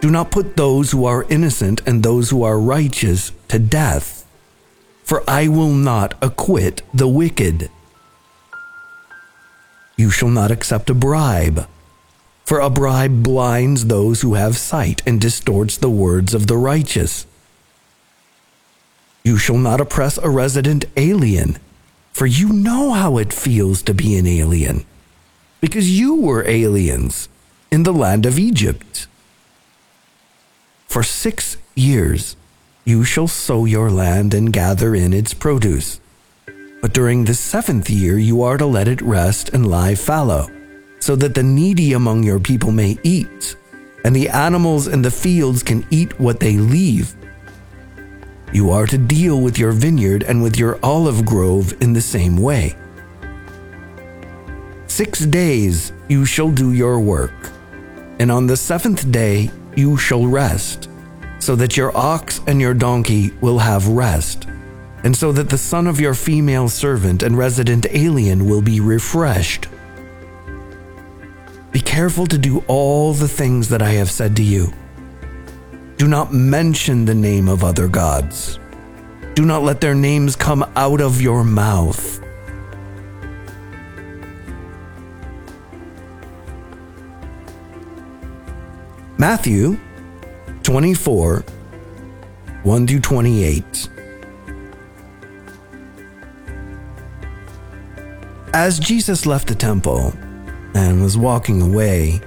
Do 0.00 0.10
not 0.10 0.30
put 0.30 0.56
those 0.56 0.92
who 0.92 1.04
are 1.04 1.26
innocent 1.28 1.82
and 1.86 2.02
those 2.02 2.30
who 2.30 2.42
are 2.42 2.58
righteous 2.58 3.32
to 3.48 3.58
death, 3.58 4.26
for 5.04 5.22
I 5.28 5.48
will 5.48 5.72
not 5.72 6.14
acquit 6.22 6.82
the 6.92 7.08
wicked. 7.08 7.70
You 9.96 10.10
shall 10.10 10.30
not 10.30 10.50
accept 10.50 10.90
a 10.90 10.94
bribe 10.94 11.66
for 12.50 12.58
a 12.58 12.68
bribe 12.68 13.22
blinds 13.22 13.86
those 13.86 14.22
who 14.22 14.34
have 14.34 14.56
sight 14.56 15.00
and 15.06 15.20
distorts 15.20 15.76
the 15.76 15.88
words 15.88 16.34
of 16.34 16.48
the 16.48 16.56
righteous. 16.56 17.24
You 19.22 19.36
shall 19.36 19.56
not 19.56 19.80
oppress 19.80 20.18
a 20.18 20.28
resident 20.28 20.84
alien, 20.96 21.58
for 22.12 22.26
you 22.26 22.52
know 22.52 22.90
how 22.90 23.18
it 23.18 23.32
feels 23.32 23.82
to 23.82 23.94
be 23.94 24.16
an 24.16 24.26
alien, 24.26 24.84
because 25.60 25.96
you 25.96 26.16
were 26.16 26.44
aliens 26.44 27.28
in 27.70 27.84
the 27.84 27.92
land 27.92 28.26
of 28.26 28.36
Egypt. 28.36 29.06
For 30.88 31.04
six 31.04 31.56
years 31.76 32.34
you 32.84 33.04
shall 33.04 33.28
sow 33.28 33.64
your 33.64 33.92
land 33.92 34.34
and 34.34 34.52
gather 34.52 34.92
in 34.92 35.12
its 35.12 35.34
produce. 35.34 36.00
But 36.82 36.92
during 36.92 37.26
the 37.26 37.34
seventh 37.34 37.88
year 37.88 38.18
you 38.18 38.42
are 38.42 38.58
to 38.58 38.66
let 38.66 38.88
it 38.88 39.00
rest 39.00 39.50
and 39.50 39.70
lie 39.70 39.94
fallow 39.94 40.48
so 41.00 41.16
that 41.16 41.34
the 41.34 41.42
needy 41.42 41.94
among 41.94 42.22
your 42.22 42.38
people 42.38 42.70
may 42.70 42.98
eat, 43.02 43.56
and 44.04 44.14
the 44.14 44.28
animals 44.28 44.86
in 44.86 45.02
the 45.02 45.10
fields 45.10 45.62
can 45.62 45.84
eat 45.90 46.18
what 46.20 46.40
they 46.40 46.56
leave. 46.56 47.14
You 48.52 48.70
are 48.70 48.86
to 48.86 48.98
deal 48.98 49.40
with 49.40 49.58
your 49.58 49.72
vineyard 49.72 50.22
and 50.22 50.42
with 50.42 50.58
your 50.58 50.78
olive 50.82 51.24
grove 51.24 51.74
in 51.82 51.92
the 51.92 52.00
same 52.00 52.36
way. 52.36 52.76
Six 54.86 55.24
days 55.26 55.92
you 56.08 56.24
shall 56.26 56.50
do 56.50 56.72
your 56.72 57.00
work, 57.00 57.50
and 58.18 58.30
on 58.30 58.46
the 58.46 58.56
seventh 58.56 59.10
day 59.10 59.50
you 59.76 59.96
shall 59.96 60.26
rest, 60.26 60.90
so 61.38 61.56
that 61.56 61.76
your 61.76 61.96
ox 61.96 62.40
and 62.46 62.60
your 62.60 62.74
donkey 62.74 63.30
will 63.40 63.58
have 63.58 63.88
rest, 63.88 64.46
and 65.04 65.16
so 65.16 65.32
that 65.32 65.48
the 65.48 65.56
son 65.56 65.86
of 65.86 66.00
your 66.00 66.12
female 66.12 66.68
servant 66.68 67.22
and 67.22 67.38
resident 67.38 67.86
alien 67.90 68.46
will 68.46 68.60
be 68.60 68.80
refreshed. 68.80 69.68
Be 71.72 71.80
careful 71.80 72.26
to 72.26 72.38
do 72.38 72.64
all 72.66 73.12
the 73.12 73.28
things 73.28 73.68
that 73.68 73.80
I 73.80 73.90
have 73.90 74.10
said 74.10 74.34
to 74.36 74.42
you. 74.42 74.72
Do 75.96 76.08
not 76.08 76.32
mention 76.32 77.04
the 77.04 77.14
name 77.14 77.48
of 77.48 77.62
other 77.62 77.86
gods. 77.86 78.58
Do 79.34 79.44
not 79.44 79.62
let 79.62 79.80
their 79.80 79.94
names 79.94 80.34
come 80.34 80.64
out 80.74 81.00
of 81.00 81.20
your 81.20 81.44
mouth. 81.44 82.20
Matthew 89.18 89.78
24 90.62 91.44
1 92.62 92.86
through 92.86 93.00
28. 93.00 93.88
As 98.52 98.78
Jesus 98.78 99.26
left 99.26 99.48
the 99.48 99.54
temple, 99.54 100.12
and 100.74 101.02
was 101.02 101.16
walking 101.16 101.62
away, 101.62 102.20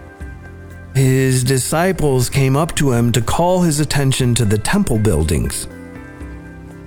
his 0.96 1.44
disciples 1.44 2.30
came 2.30 2.56
up 2.56 2.76
to 2.76 2.92
him 2.92 3.12
to 3.12 3.22
call 3.22 3.62
his 3.62 3.80
attention 3.80 4.36
to 4.36 4.46
the 4.46 4.58
temple 4.58 5.00
buildings. 5.00 5.68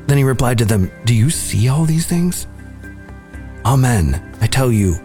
Then 0.06 0.18
he 0.18 0.24
replied 0.24 0.58
to 0.58 0.64
them, 0.64 0.90
Do 1.04 1.14
you 1.14 1.30
see 1.30 1.68
all 1.68 1.84
these 1.84 2.06
things? 2.06 2.46
Amen, 3.64 4.36
I 4.40 4.46
tell 4.46 4.70
you, 4.70 5.00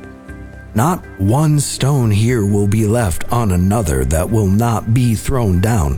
not 0.76 1.04
one 1.20 1.60
stone 1.60 2.12
here 2.12 2.46
will 2.46 2.68
be 2.68 2.86
left 2.86 3.32
on 3.34 3.52
another 3.52 4.06
that 4.06 4.30
will 4.30 4.48
not 4.48 4.94
be 4.94 5.16
thrown 5.16 5.60
down. 5.60 5.98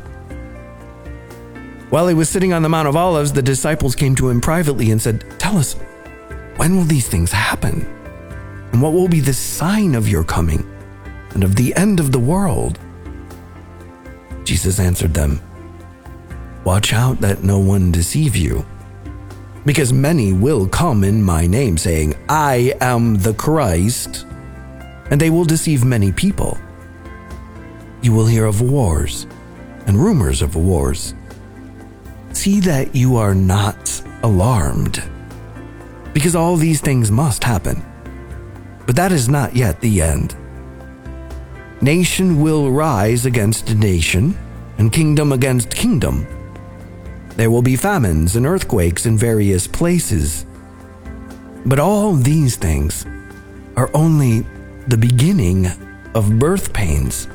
While 1.89 2.07
he 2.07 2.15
was 2.15 2.29
sitting 2.29 2.53
on 2.53 2.63
the 2.63 2.69
Mount 2.69 2.87
of 2.87 2.95
Olives, 2.95 3.33
the 3.33 3.41
disciples 3.41 3.95
came 3.95 4.15
to 4.15 4.29
him 4.29 4.41
privately 4.41 4.89
and 4.89 4.99
said, 4.99 5.23
Tell 5.39 5.57
us, 5.57 5.73
when 6.55 6.75
will 6.75 6.85
these 6.85 7.07
things 7.07 7.31
happen? 7.31 7.85
And 8.73 8.81
what 8.81 8.93
will 8.93 9.07
be 9.07 9.19
the 9.19 9.33
sign 9.33 9.93
of 9.93 10.09
your 10.09 10.23
coming 10.23 10.67
and 11.35 11.43
of 11.43 11.55
the 11.55 11.75
end 11.75 11.99
of 11.99 12.11
the 12.11 12.19
world? 12.19 12.79
Jesus 14.43 14.79
answered 14.79 15.13
them, 15.13 15.39
Watch 16.65 16.91
out 16.91 17.21
that 17.21 17.43
no 17.43 17.59
one 17.59 17.91
deceive 17.91 18.35
you. 18.35 18.65
Because 19.63 19.93
many 19.93 20.33
will 20.33 20.67
come 20.67 21.03
in 21.03 21.21
my 21.21 21.45
name, 21.45 21.77
saying, 21.77 22.15
I 22.27 22.73
am 22.81 23.15
the 23.15 23.35
Christ, 23.35 24.25
and 25.11 25.21
they 25.21 25.29
will 25.29 25.45
deceive 25.45 25.85
many 25.85 26.11
people. 26.11 26.57
You 28.01 28.11
will 28.11 28.25
hear 28.25 28.45
of 28.45 28.61
wars 28.61 29.27
and 29.85 29.97
rumors 29.97 30.41
of 30.41 30.55
wars. 30.55 31.13
See 32.33 32.59
that 32.61 32.95
you 32.95 33.17
are 33.17 33.35
not 33.35 34.01
alarmed, 34.23 35.03
because 36.11 36.35
all 36.35 36.55
these 36.55 36.81
things 36.81 37.11
must 37.11 37.43
happen 37.43 37.83
but 38.85 38.95
that 38.95 39.11
is 39.11 39.29
not 39.29 39.55
yet 39.55 39.79
the 39.81 40.01
end. 40.01 40.35
Nation 41.81 42.41
will 42.41 42.71
rise 42.71 43.25
against 43.25 43.75
nation, 43.75 44.37
and 44.77 44.91
kingdom 44.91 45.31
against 45.31 45.69
kingdom. 45.69 46.25
There 47.35 47.51
will 47.51 47.61
be 47.61 47.75
famines 47.75 48.35
and 48.35 48.45
earthquakes 48.45 49.05
in 49.05 49.17
various 49.17 49.67
places. 49.67 50.45
But 51.65 51.79
all 51.79 52.13
these 52.13 52.55
things 52.55 53.05
are 53.75 53.89
only 53.93 54.45
the 54.87 54.97
beginning 54.97 55.67
of 56.13 56.37
birth 56.39 56.73
pains. 56.73 57.27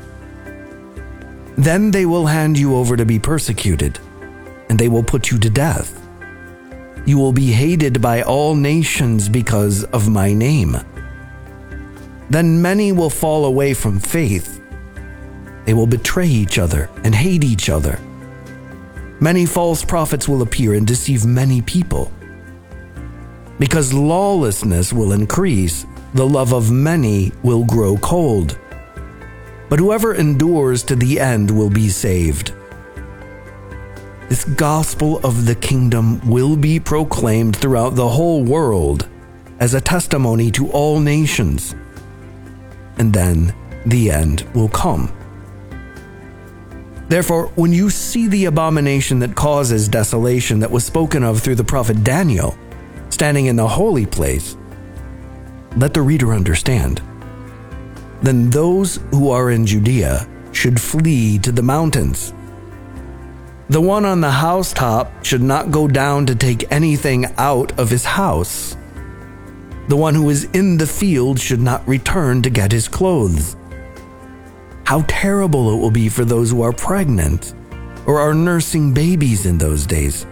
Then 1.57 1.91
they 1.91 2.05
will 2.05 2.25
hand 2.25 2.57
you 2.57 2.75
over 2.75 2.95
to 2.95 3.05
be 3.05 3.19
persecuted, 3.19 3.99
and 4.69 4.79
they 4.79 4.87
will 4.87 5.03
put 5.03 5.29
you 5.29 5.37
to 5.39 5.49
death. 5.49 5.95
You 7.05 7.17
will 7.17 7.33
be 7.33 7.51
hated 7.51 8.01
by 8.01 8.21
all 8.21 8.55
nations 8.55 9.27
because 9.27 9.83
of 9.85 10.07
my 10.07 10.31
name. 10.33 10.77
Then 12.29 12.61
many 12.61 12.91
will 12.91 13.09
fall 13.09 13.45
away 13.45 13.73
from 13.73 13.99
faith. 13.99 14.61
They 15.65 15.73
will 15.73 15.87
betray 15.87 16.27
each 16.27 16.59
other 16.59 16.89
and 17.03 17.13
hate 17.13 17.43
each 17.43 17.69
other. 17.69 17.99
Many 19.19 19.45
false 19.45 19.83
prophets 19.83 20.27
will 20.27 20.41
appear 20.41 20.73
and 20.73 20.87
deceive 20.87 21.25
many 21.25 21.61
people. 21.61 22.11
Because 23.59 23.93
lawlessness 23.93 24.93
will 24.93 25.11
increase, 25.11 25.85
the 26.13 26.25
love 26.25 26.53
of 26.53 26.71
many 26.71 27.31
will 27.43 27.65
grow 27.65 27.97
cold. 27.97 28.57
But 29.67 29.79
whoever 29.79 30.15
endures 30.15 30.83
to 30.83 30.95
the 30.95 31.19
end 31.19 31.51
will 31.51 31.69
be 31.69 31.89
saved. 31.89 32.53
This 34.29 34.45
gospel 34.45 35.19
of 35.23 35.45
the 35.45 35.55
kingdom 35.55 36.21
will 36.27 36.55
be 36.55 36.79
proclaimed 36.79 37.55
throughout 37.55 37.95
the 37.95 38.07
whole 38.07 38.43
world 38.43 39.07
as 39.59 39.73
a 39.73 39.81
testimony 39.81 40.51
to 40.51 40.69
all 40.71 40.99
nations. 40.99 41.75
And 42.99 43.13
then 43.13 43.55
the 43.85 44.11
end 44.11 44.45
will 44.53 44.69
come. 44.69 45.11
Therefore, 47.07 47.47
when 47.55 47.73
you 47.73 47.89
see 47.89 48.27
the 48.27 48.45
abomination 48.45 49.17
that 49.19 49.35
causes 49.35 49.87
desolation 49.87 50.59
that 50.59 50.69
was 50.69 50.85
spoken 50.85 51.23
of 51.23 51.41
through 51.41 51.55
the 51.55 51.63
prophet 51.63 52.03
Daniel, 52.03 52.55
standing 53.09 53.47
in 53.47 53.55
the 53.55 53.67
holy 53.67 54.05
place, 54.05 54.55
let 55.75 55.93
the 55.93 56.01
reader 56.01 56.33
understand. 56.33 57.01
Then 58.21 58.49
those 58.51 58.99
who 59.11 59.31
are 59.31 59.49
in 59.49 59.65
Judea 59.65 60.27
should 60.51 60.79
flee 60.79 61.39
to 61.39 61.51
the 61.51 61.63
mountains. 61.63 62.33
The 63.69 63.81
one 63.81 64.03
on 64.03 64.19
the 64.19 64.31
housetop 64.31 65.23
should 65.23 65.41
not 65.43 65.71
go 65.71 65.87
down 65.87 66.25
to 66.25 66.35
take 66.35 66.71
anything 66.71 67.25
out 67.37 67.77
of 67.79 67.89
his 67.89 68.03
house. 68.03 68.75
The 69.89 69.97
one 69.97 70.15
who 70.15 70.29
is 70.29 70.45
in 70.53 70.77
the 70.77 70.87
field 70.87 71.39
should 71.39 71.59
not 71.59 71.87
return 71.87 72.41
to 72.43 72.49
get 72.49 72.71
his 72.71 72.87
clothes. 72.87 73.57
How 74.85 75.03
terrible 75.07 75.73
it 75.73 75.81
will 75.81 75.91
be 75.91 76.07
for 76.07 76.23
those 76.23 76.51
who 76.51 76.61
are 76.61 76.71
pregnant 76.71 77.53
or 78.05 78.19
are 78.19 78.33
nursing 78.33 78.93
babies 78.93 79.45
in 79.45 79.57
those 79.57 79.85
days. 79.85 80.25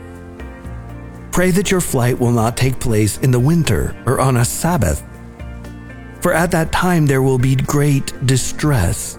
Pray 1.32 1.52
that 1.52 1.70
your 1.70 1.82
flight 1.82 2.18
will 2.18 2.32
not 2.32 2.56
take 2.56 2.80
place 2.80 3.18
in 3.18 3.32
the 3.32 3.40
winter 3.40 3.96
or 4.06 4.20
on 4.20 4.38
a 4.38 4.46
Sabbath 4.46 5.04
for 6.22 6.34
at 6.34 6.52
that 6.52 6.72
time 6.72 7.06
there 7.06 7.22
will 7.22 7.38
be 7.38 7.56
great 7.56 8.12
distress, 8.26 9.18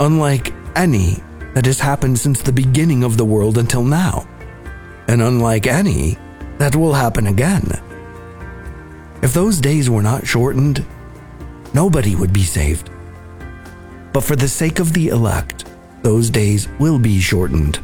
unlike 0.00 0.52
any 0.76 1.22
that 1.54 1.66
has 1.66 1.80
happened 1.80 2.18
since 2.18 2.42
the 2.42 2.52
beginning 2.52 3.02
of 3.02 3.16
the 3.16 3.24
world 3.24 3.56
until 3.56 3.82
now, 3.82 4.28
and 5.06 5.22
unlike 5.22 5.66
any 5.66 6.18
that 6.58 6.76
will 6.76 6.92
happen 6.92 7.28
again. 7.28 7.64
If 9.22 9.34
those 9.34 9.60
days 9.60 9.90
were 9.90 10.02
not 10.02 10.26
shortened, 10.26 10.84
nobody 11.74 12.14
would 12.14 12.32
be 12.32 12.44
saved. 12.44 12.90
But 14.12 14.22
for 14.22 14.36
the 14.36 14.48
sake 14.48 14.78
of 14.78 14.92
the 14.92 15.08
elect, 15.08 15.64
those 16.02 16.30
days 16.30 16.68
will 16.78 16.98
be 16.98 17.20
shortened. 17.20 17.80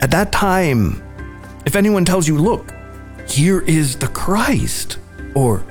At 0.00 0.10
that 0.10 0.32
time, 0.32 1.02
if 1.64 1.76
anyone 1.76 2.04
tells 2.04 2.26
you, 2.26 2.38
Look, 2.38 2.72
here 3.28 3.60
is 3.60 3.96
the 3.96 4.08
Christ, 4.08 4.98
or 5.34 5.64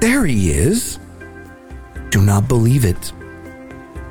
there 0.00 0.24
he 0.24 0.50
is. 0.52 0.98
Do 2.10 2.22
not 2.22 2.48
believe 2.48 2.84
it. 2.84 3.12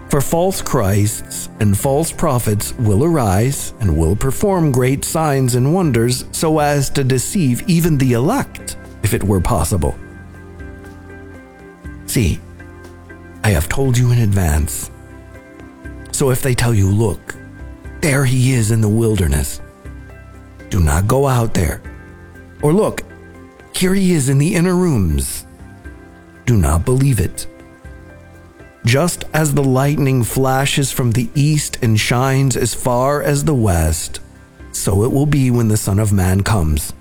For 0.09 0.21
false 0.21 0.61
Christs 0.61 1.49
and 1.59 1.77
false 1.77 2.13
prophets 2.13 2.73
will 2.75 3.03
arise 3.03 3.73
and 3.81 3.97
will 3.97 4.15
perform 4.15 4.71
great 4.71 5.03
signs 5.03 5.55
and 5.55 5.73
wonders 5.73 6.23
so 6.31 6.59
as 6.59 6.89
to 6.91 7.03
deceive 7.03 7.67
even 7.67 7.97
the 7.97 8.13
elect, 8.13 8.77
if 9.03 9.13
it 9.13 9.21
were 9.21 9.41
possible. 9.41 9.99
See, 12.05 12.39
I 13.43 13.49
have 13.49 13.67
told 13.67 13.97
you 13.97 14.11
in 14.11 14.19
advance. 14.19 14.89
So 16.13 16.31
if 16.31 16.41
they 16.41 16.55
tell 16.55 16.73
you, 16.73 16.89
look, 16.89 17.35
there 17.99 18.23
he 18.23 18.53
is 18.53 18.71
in 18.71 18.79
the 18.79 18.87
wilderness, 18.87 19.61
do 20.69 20.79
not 20.79 21.07
go 21.07 21.27
out 21.27 21.53
there. 21.53 21.81
Or 22.61 22.73
look, 22.73 23.01
here 23.75 23.93
he 23.93 24.13
is 24.13 24.29
in 24.29 24.37
the 24.37 24.55
inner 24.55 24.75
rooms, 24.75 25.45
do 26.45 26.55
not 26.55 26.85
believe 26.85 27.19
it. 27.19 27.45
Just 28.87 29.25
as 29.33 29.53
the 29.53 29.63
lightning 29.63 30.23
flashes 30.23 30.93
from 30.93 31.11
the 31.11 31.29
east 31.35 31.77
and 31.81 31.99
shines 31.99 32.55
as 32.55 32.73
far 32.73 33.21
as 33.21 33.43
the 33.43 33.53
west, 33.53 34.21
so 34.71 35.03
it 35.03 35.11
will 35.11 35.25
be 35.25 35.51
when 35.51 35.67
the 35.67 35.75
Son 35.75 35.99
of 35.99 36.13
Man 36.13 36.41
comes. 36.41 36.93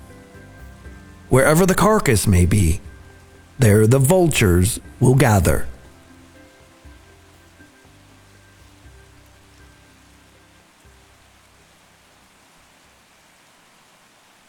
Wherever 1.29 1.65
the 1.65 1.73
carcass 1.73 2.27
may 2.27 2.45
be, 2.45 2.81
there 3.57 3.87
the 3.87 3.99
vultures 3.99 4.81
will 4.99 5.15
gather. 5.15 5.65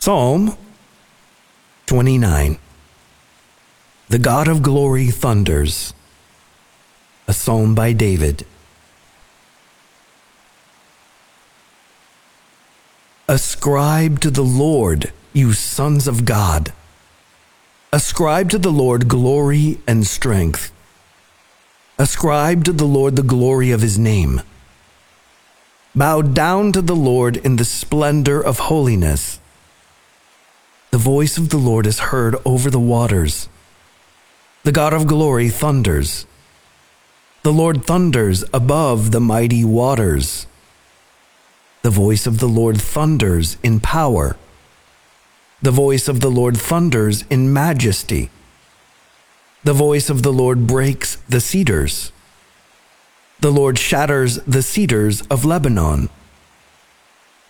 Psalm 0.01 0.57
29 1.87 2.59
the 4.09 4.18
God 4.18 4.48
of 4.48 4.62
glory 4.62 5.09
thunders. 5.12 5.94
A 7.29 7.35
psalm 7.35 7.75
by 7.75 7.93
David. 7.93 8.47
Ascribe 13.29 14.21
to 14.21 14.31
the 14.31 14.43
Lord, 14.43 15.12
you 15.35 15.53
sons 15.53 16.09
of 16.09 16.25
God. 16.25 16.73
Ascribe 17.93 18.49
to 18.51 18.59
the 18.59 18.73
Lord 18.73 19.09
glory 19.09 19.79
and 19.87 20.07
strength. 20.07 20.73
Ascribe 21.99 22.64
to 22.64 22.73
the 22.73 22.87
Lord 22.87 23.17
the 23.17 23.23
glory 23.23 23.73
of 23.73 23.83
his 23.83 23.99
name. 23.99 24.41
Bow 25.95 26.23
down 26.23 26.73
to 26.73 26.81
the 26.81 26.97
Lord 26.97 27.37
in 27.37 27.57
the 27.57 27.64
splendor 27.67 28.41
of 28.41 28.59
holiness. 28.59 29.38
The 30.93 30.97
voice 30.97 31.37
of 31.37 31.51
the 31.51 31.59
Lord 31.59 31.87
is 31.87 31.99
heard 31.99 32.37
over 32.47 32.71
the 32.71 32.81
waters. 32.81 33.51
The 34.62 34.73
God 34.73 34.95
of 34.95 35.07
glory 35.07 35.51
thunders. 35.51 36.25
The 37.42 37.53
Lord 37.53 37.85
thunders 37.85 38.44
above 38.53 39.11
the 39.11 39.20
mighty 39.20 39.64
waters. 39.64 40.46
The 41.83 41.90
voice 41.90 42.27
of 42.27 42.38
the 42.38 42.48
Lord 42.48 42.81
thunders 42.81 43.57
in 43.62 43.81
power. 43.81 44.37
The 45.61 45.70
voice 45.70 46.09
of 46.09 46.20
the 46.20 46.31
Lord 46.31 46.57
thunders 46.57 47.24
in 47.31 47.53
majesty. 47.53 48.31
The 49.64 49.72
voice 49.72 50.09
of 50.09 50.22
the 50.22 50.33
Lord 50.33 50.66
breaks 50.66 51.16
the 51.29 51.40
cedars. 51.40 52.12
The 53.40 53.51
Lord 53.51 53.79
shatters 53.79 54.37
the 54.38 54.62
cedars 54.62 55.22
of 55.22 55.44
Lebanon. 55.44 56.11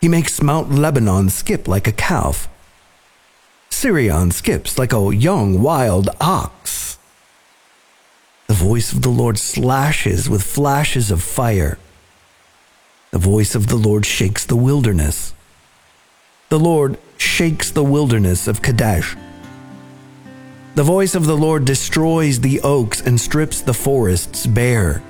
He 0.01 0.09
makes 0.09 0.41
Mount 0.43 0.71
Lebanon 0.71 1.29
skip 1.29 1.69
like 1.69 1.87
a 1.87 1.93
calf. 1.93 2.49
Sirion 3.69 4.33
skips 4.33 4.79
like 4.79 4.95
a 4.95 5.15
young 5.15 5.63
wild 5.63 6.09
ox. 6.21 6.88
Voice 8.59 8.93
of 8.93 9.03
the 9.03 9.09
Lord 9.09 9.39
slashes 9.39 10.29
with 10.29 10.43
flashes 10.43 11.13
of 11.13 11.23
fire. 11.23 11.79
The 13.13 13.19
voice 13.19 13.55
of 13.55 13.69
the 13.69 13.77
Lord 13.77 14.05
shakes 14.05 14.45
the 14.45 14.57
wilderness. 14.57 15.33
The 16.49 16.59
Lord 16.59 16.99
shakes 17.17 17.71
the 17.71 17.85
wilderness 17.85 18.49
of 18.49 18.61
Kadesh. 18.61 19.17
The 20.75 20.83
voice 20.83 21.15
of 21.15 21.27
the 21.27 21.37
Lord 21.37 21.67
destroys 21.67 22.41
the 22.41 22.61
oaks 22.63 23.01
and 23.01 23.21
strips 23.21 23.61
the 23.61 23.73
forests 23.73 24.45
bare. 24.45 25.05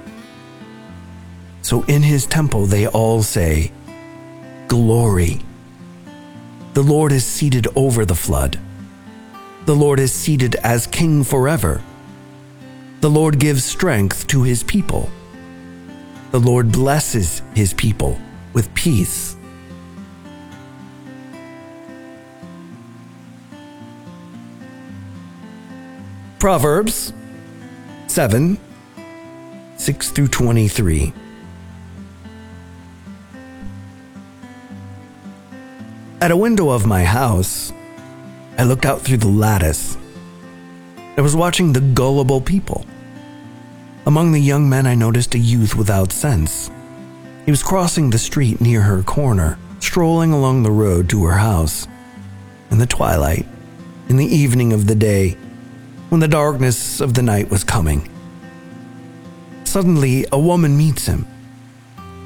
So 1.62 1.84
in 1.84 2.02
his 2.02 2.26
temple 2.26 2.66
they 2.66 2.86
all 2.86 3.22
say, 3.22 3.72
Glory. 4.68 5.40
The 6.74 6.82
Lord 6.82 7.12
is 7.12 7.24
seated 7.24 7.66
over 7.74 8.04
the 8.04 8.14
flood. 8.14 8.60
The 9.64 9.74
Lord 9.74 9.98
is 9.98 10.12
seated 10.12 10.54
as 10.56 10.86
king 10.86 11.24
forever. 11.24 11.82
The 13.00 13.10
Lord 13.10 13.38
gives 13.38 13.64
strength 13.64 14.26
to 14.26 14.42
his 14.42 14.64
people. 14.64 15.08
The 16.32 16.40
Lord 16.40 16.72
blesses 16.72 17.42
his 17.54 17.72
people 17.72 18.20
with 18.52 18.74
peace. 18.74 19.36
Proverbs 26.40 27.12
7 28.08 28.58
6 29.76 30.10
through 30.10 30.28
23. 30.28 31.12
At 36.20 36.32
a 36.32 36.36
window 36.36 36.70
of 36.70 36.84
my 36.84 37.04
house, 37.04 37.72
I 38.58 38.64
looked 38.64 38.84
out 38.84 39.02
through 39.02 39.18
the 39.18 39.28
lattice. 39.28 39.96
I 41.18 41.20
was 41.20 41.34
watching 41.34 41.72
the 41.72 41.80
gullible 41.80 42.40
people. 42.40 42.86
Among 44.06 44.30
the 44.30 44.40
young 44.40 44.70
men, 44.70 44.86
I 44.86 44.94
noticed 44.94 45.34
a 45.34 45.38
youth 45.38 45.74
without 45.74 46.12
sense. 46.12 46.70
He 47.44 47.50
was 47.50 47.60
crossing 47.60 48.10
the 48.10 48.18
street 48.18 48.60
near 48.60 48.82
her 48.82 49.02
corner, 49.02 49.58
strolling 49.80 50.32
along 50.32 50.62
the 50.62 50.70
road 50.70 51.08
to 51.10 51.24
her 51.24 51.38
house. 51.38 51.88
In 52.70 52.78
the 52.78 52.86
twilight, 52.86 53.46
in 54.08 54.16
the 54.16 54.26
evening 54.26 54.72
of 54.72 54.86
the 54.86 54.94
day, 54.94 55.36
when 56.08 56.20
the 56.20 56.28
darkness 56.28 57.00
of 57.00 57.14
the 57.14 57.22
night 57.22 57.50
was 57.50 57.64
coming. 57.64 58.08
Suddenly, 59.64 60.24
a 60.30 60.38
woman 60.38 60.76
meets 60.76 61.06
him. 61.06 61.26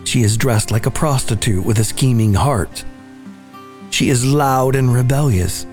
She 0.04 0.22
is 0.22 0.36
dressed 0.36 0.70
like 0.70 0.84
a 0.84 0.90
prostitute 0.90 1.64
with 1.64 1.78
a 1.78 1.84
scheming 1.84 2.34
heart. 2.34 2.84
She 3.88 4.10
is 4.10 4.22
loud 4.22 4.76
and 4.76 4.92
rebellious. 4.92 5.66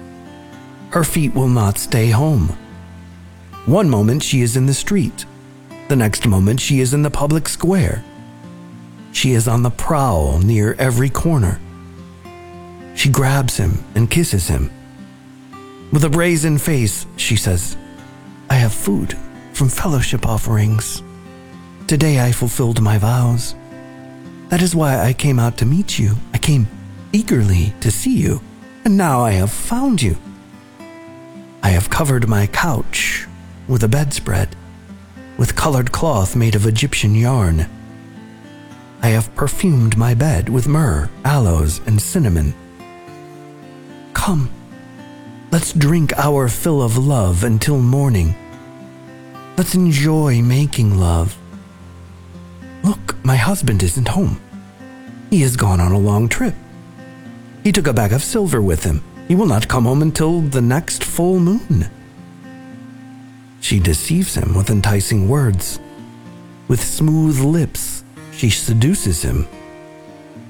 Her 0.92 1.04
feet 1.04 1.36
will 1.36 1.50
not 1.50 1.78
stay 1.78 2.12
home. 2.12 2.58
One 3.66 3.90
moment 3.90 4.24
she 4.24 4.42
is 4.42 4.56
in 4.56 4.66
the 4.66 4.74
street, 4.74 5.26
the 5.90 5.96
next 5.96 6.26
moment 6.26 6.60
she 6.60 6.80
is 6.80 6.94
in 6.94 7.02
the 7.02 7.12
public 7.12 7.48
square. 7.48 8.04
She 9.12 9.34
is 9.34 9.48
on 9.48 9.64
the 9.64 9.70
prowl 9.70 10.40
near 10.40 10.76
every 10.80 11.10
corner. 11.10 11.60
She 12.96 13.10
grabs 13.10 13.58
him 13.58 13.84
and 13.96 14.10
kisses 14.10 14.48
him. 14.48 14.72
With 15.92 16.04
a 16.04 16.10
brazen 16.10 16.58
face, 16.58 17.06
she 17.18 17.36
says, 17.36 17.78
I 18.50 18.56
have 18.56 18.74
food 18.74 19.18
from 19.54 19.70
fellowship 19.70 20.26
offerings. 20.26 21.04
Today 21.88 22.20
I 22.20 22.32
fulfilled 22.32 22.82
my 22.82 22.98
vows. 22.98 23.56
That 24.50 24.62
is 24.62 24.76
why 24.76 25.00
I 25.00 25.14
came 25.14 25.40
out 25.40 25.58
to 25.58 25.66
meet 25.66 26.00
you. 26.00 26.16
I 26.34 26.38
came 26.38 26.68
eagerly 27.12 27.74
to 27.82 27.92
see 27.92 28.18
you, 28.18 28.42
and 28.86 28.98
now 28.98 29.22
I 29.22 29.32
have 29.32 29.52
found 29.52 30.02
you. 30.02 30.18
I 31.62 31.70
have 31.70 31.90
covered 31.90 32.28
my 32.28 32.48
couch 32.48 33.28
with 33.70 33.84
a 33.84 33.88
bedspread, 33.88 34.56
with 35.38 35.56
colored 35.56 35.92
cloth 35.92 36.36
made 36.36 36.56
of 36.56 36.66
Egyptian 36.66 37.14
yarn. 37.14 37.70
I 39.02 39.10
have 39.10 39.34
perfumed 39.36 39.96
my 39.96 40.14
bed 40.14 40.50
with 40.50 40.68
myrrh, 40.68 41.10
aloes, 41.24 41.80
and 41.86 42.02
cinnamon. 42.02 42.54
Come, 44.14 44.50
let's 45.52 45.72
drink 45.72 46.12
our 46.18 46.50
fill 46.50 46.82
of 46.82 46.98
love 46.98 47.44
until 47.44 47.80
morning. 47.80 48.36
Let's 49.56 49.76
enjoy 49.76 50.42
making 50.42 51.00
love. 51.00 51.38
Look, 52.84 53.24
my 53.24 53.36
husband 53.36 53.84
isn't 53.84 54.08
home. 54.08 54.42
He 55.30 55.42
has 55.42 55.56
gone 55.56 55.80
on 55.80 55.92
a 55.92 56.00
long 56.00 56.28
trip. 56.28 56.56
He 57.64 57.72
took 57.72 57.88
a 57.88 57.94
bag 57.94 58.14
of 58.14 58.24
silver 58.24 58.62
with 58.62 58.84
him. 58.84 59.04
He 59.28 59.36
will 59.36 59.46
not 59.46 59.68
come 59.68 59.86
home 59.86 60.02
until 60.02 60.42
the 60.42 60.62
next 60.62 61.04
full 61.04 61.40
moon. 61.40 61.90
She 63.62 63.80
deceives 63.80 64.36
him 64.36 64.56
with 64.56 64.70
enticing 64.70 65.28
words. 65.28 65.80
With 66.68 66.82
smooth 66.82 67.40
lips, 67.40 68.04
she 68.32 68.50
seduces 68.50 69.22
him. 69.22 69.48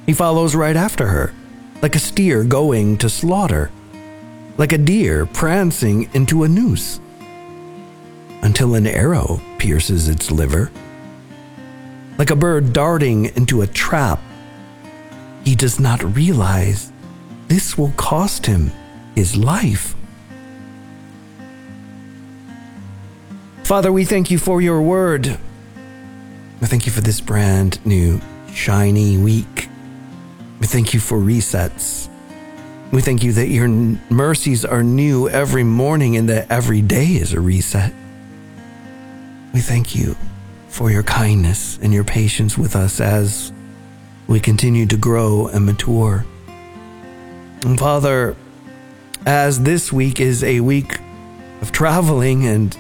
He 0.06 0.14
follows 0.14 0.56
right 0.56 0.76
after 0.76 1.08
her, 1.08 1.34
like 1.82 1.96
a 1.96 2.00
steer 2.00 2.44
going 2.44 2.98
to 2.98 3.10
slaughter, 3.10 3.72
like 4.58 4.74
a 4.74 4.78
deer 4.78 5.26
prancing 5.26 6.10
into 6.14 6.44
a 6.44 6.48
noose, 6.48 7.00
until 8.42 8.76
an 8.76 8.88
arrow 8.88 9.42
pierces 9.58 10.08
its 10.08 10.32
liver 10.32 10.72
like 12.20 12.32
a 12.32 12.36
bird 12.36 12.74
darting 12.74 13.26
into 13.38 13.62
a 13.62 13.68
trap. 13.68 14.22
He 15.46 15.56
does 15.56 15.80
not 15.80 16.04
realize 16.16 16.92
this 17.48 17.78
will 17.78 17.94
cost 17.96 18.46
him 18.46 18.72
his 19.16 19.38
life. 19.38 19.96
Father, 23.70 23.92
we 23.92 24.04
thank 24.04 24.32
you 24.32 24.40
for 24.40 24.64
your 24.64 24.82
word. 24.82 25.38
We 26.60 26.66
thank 26.66 26.88
you 26.88 26.92
for 26.92 27.02
this 27.02 27.22
brand 27.22 27.86
new, 27.86 28.20
shiny 28.52 29.16
week. 29.16 29.70
We 30.60 30.66
thank 30.66 30.92
you 30.92 31.00
for 31.00 31.20
resets. 31.20 32.10
We 32.92 33.04
thank 33.04 33.22
you 33.22 33.32
that 33.34 33.50
your 33.50 33.68
mercies 33.68 34.66
are 34.66 34.82
new 34.82 35.30
every 35.30 35.64
morning 35.64 36.18
and 36.18 36.28
that 36.30 36.50
every 36.50 36.82
day 36.82 37.10
is 37.10 37.32
a 37.32 37.40
reset. 37.40 37.94
We 39.54 39.60
thank 39.60 39.94
you 39.94 40.16
for 40.70 40.90
your 40.90 41.04
kindness 41.04 41.78
and 41.80 41.94
your 41.94 42.04
patience 42.04 42.58
with 42.58 42.76
us 42.76 43.00
as 43.00 43.54
we 44.26 44.40
continue 44.40 44.88
to 44.88 44.98
grow 44.98 45.46
and 45.46 45.68
mature. 45.68 46.26
And 47.64 47.78
Father, 47.78 48.36
as 49.28 49.62
this 49.62 49.94
week 49.94 50.20
is 50.20 50.44
a 50.44 50.60
week 50.62 50.98
of 51.62 51.72
traveling 51.72 52.48
and 52.48 52.76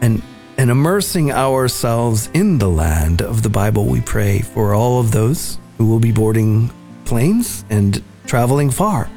and 0.00 0.22
and 0.58 0.70
immersing 0.72 1.30
ourselves 1.30 2.28
in 2.34 2.58
the 2.58 2.68
land 2.68 3.22
of 3.22 3.42
the 3.42 3.48
Bible, 3.48 3.86
we 3.86 4.00
pray 4.00 4.40
for 4.40 4.74
all 4.74 4.98
of 4.98 5.12
those 5.12 5.58
who 5.78 5.86
will 5.86 6.00
be 6.00 6.10
boarding 6.10 6.70
planes 7.04 7.64
and 7.70 8.02
traveling 8.26 8.68
far. 8.68 9.08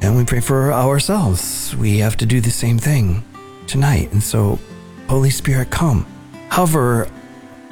And 0.00 0.16
we 0.16 0.24
pray 0.24 0.40
for 0.40 0.72
ourselves. 0.72 1.74
We 1.76 1.98
have 1.98 2.16
to 2.18 2.26
do 2.26 2.40
the 2.40 2.50
same 2.50 2.78
thing 2.78 3.24
tonight. 3.66 4.12
And 4.12 4.22
so, 4.22 4.60
Holy 5.08 5.30
Spirit, 5.30 5.70
come 5.70 6.06
hover 6.50 7.08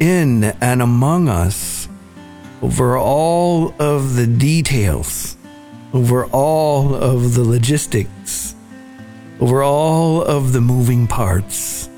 in 0.00 0.44
and 0.60 0.82
among 0.82 1.28
us 1.28 1.88
over 2.62 2.98
all 2.98 3.74
of 3.78 4.16
the 4.16 4.26
details, 4.26 5.36
over 5.92 6.26
all 6.26 6.94
of 6.94 7.34
the 7.34 7.44
logistics, 7.44 8.54
over 9.40 9.62
all 9.62 10.22
of 10.22 10.52
the 10.52 10.60
moving 10.60 11.06
parts 11.06 11.88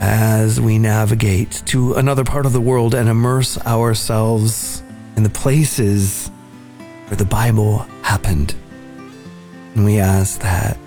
as 0.00 0.60
we 0.60 0.78
navigate 0.78 1.62
to 1.66 1.94
another 1.94 2.24
part 2.24 2.46
of 2.46 2.52
the 2.52 2.60
world 2.60 2.94
and 2.94 3.08
immerse 3.08 3.58
ourselves 3.66 4.82
in 5.16 5.22
the 5.22 5.30
places 5.30 6.30
where 7.06 7.16
the 7.16 7.24
Bible 7.24 7.78
happened. 8.02 8.54
And 9.74 9.84
we 9.84 9.98
ask 9.98 10.40
that 10.40 10.78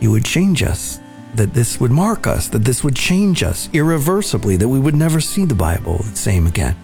you 0.00 0.10
would 0.10 0.24
change 0.24 0.62
us 0.62 0.98
that 1.34 1.54
this 1.54 1.80
would 1.80 1.90
mark 1.90 2.26
us, 2.26 2.48
that 2.48 2.64
this 2.64 2.84
would 2.84 2.94
change 2.94 3.42
us 3.42 3.68
irreversibly, 3.72 4.56
that 4.56 4.68
we 4.68 4.78
would 4.78 4.94
never 4.94 5.20
see 5.20 5.44
the 5.44 5.54
Bible 5.54 5.98
the 5.98 6.16
same 6.16 6.46
again. 6.46 6.76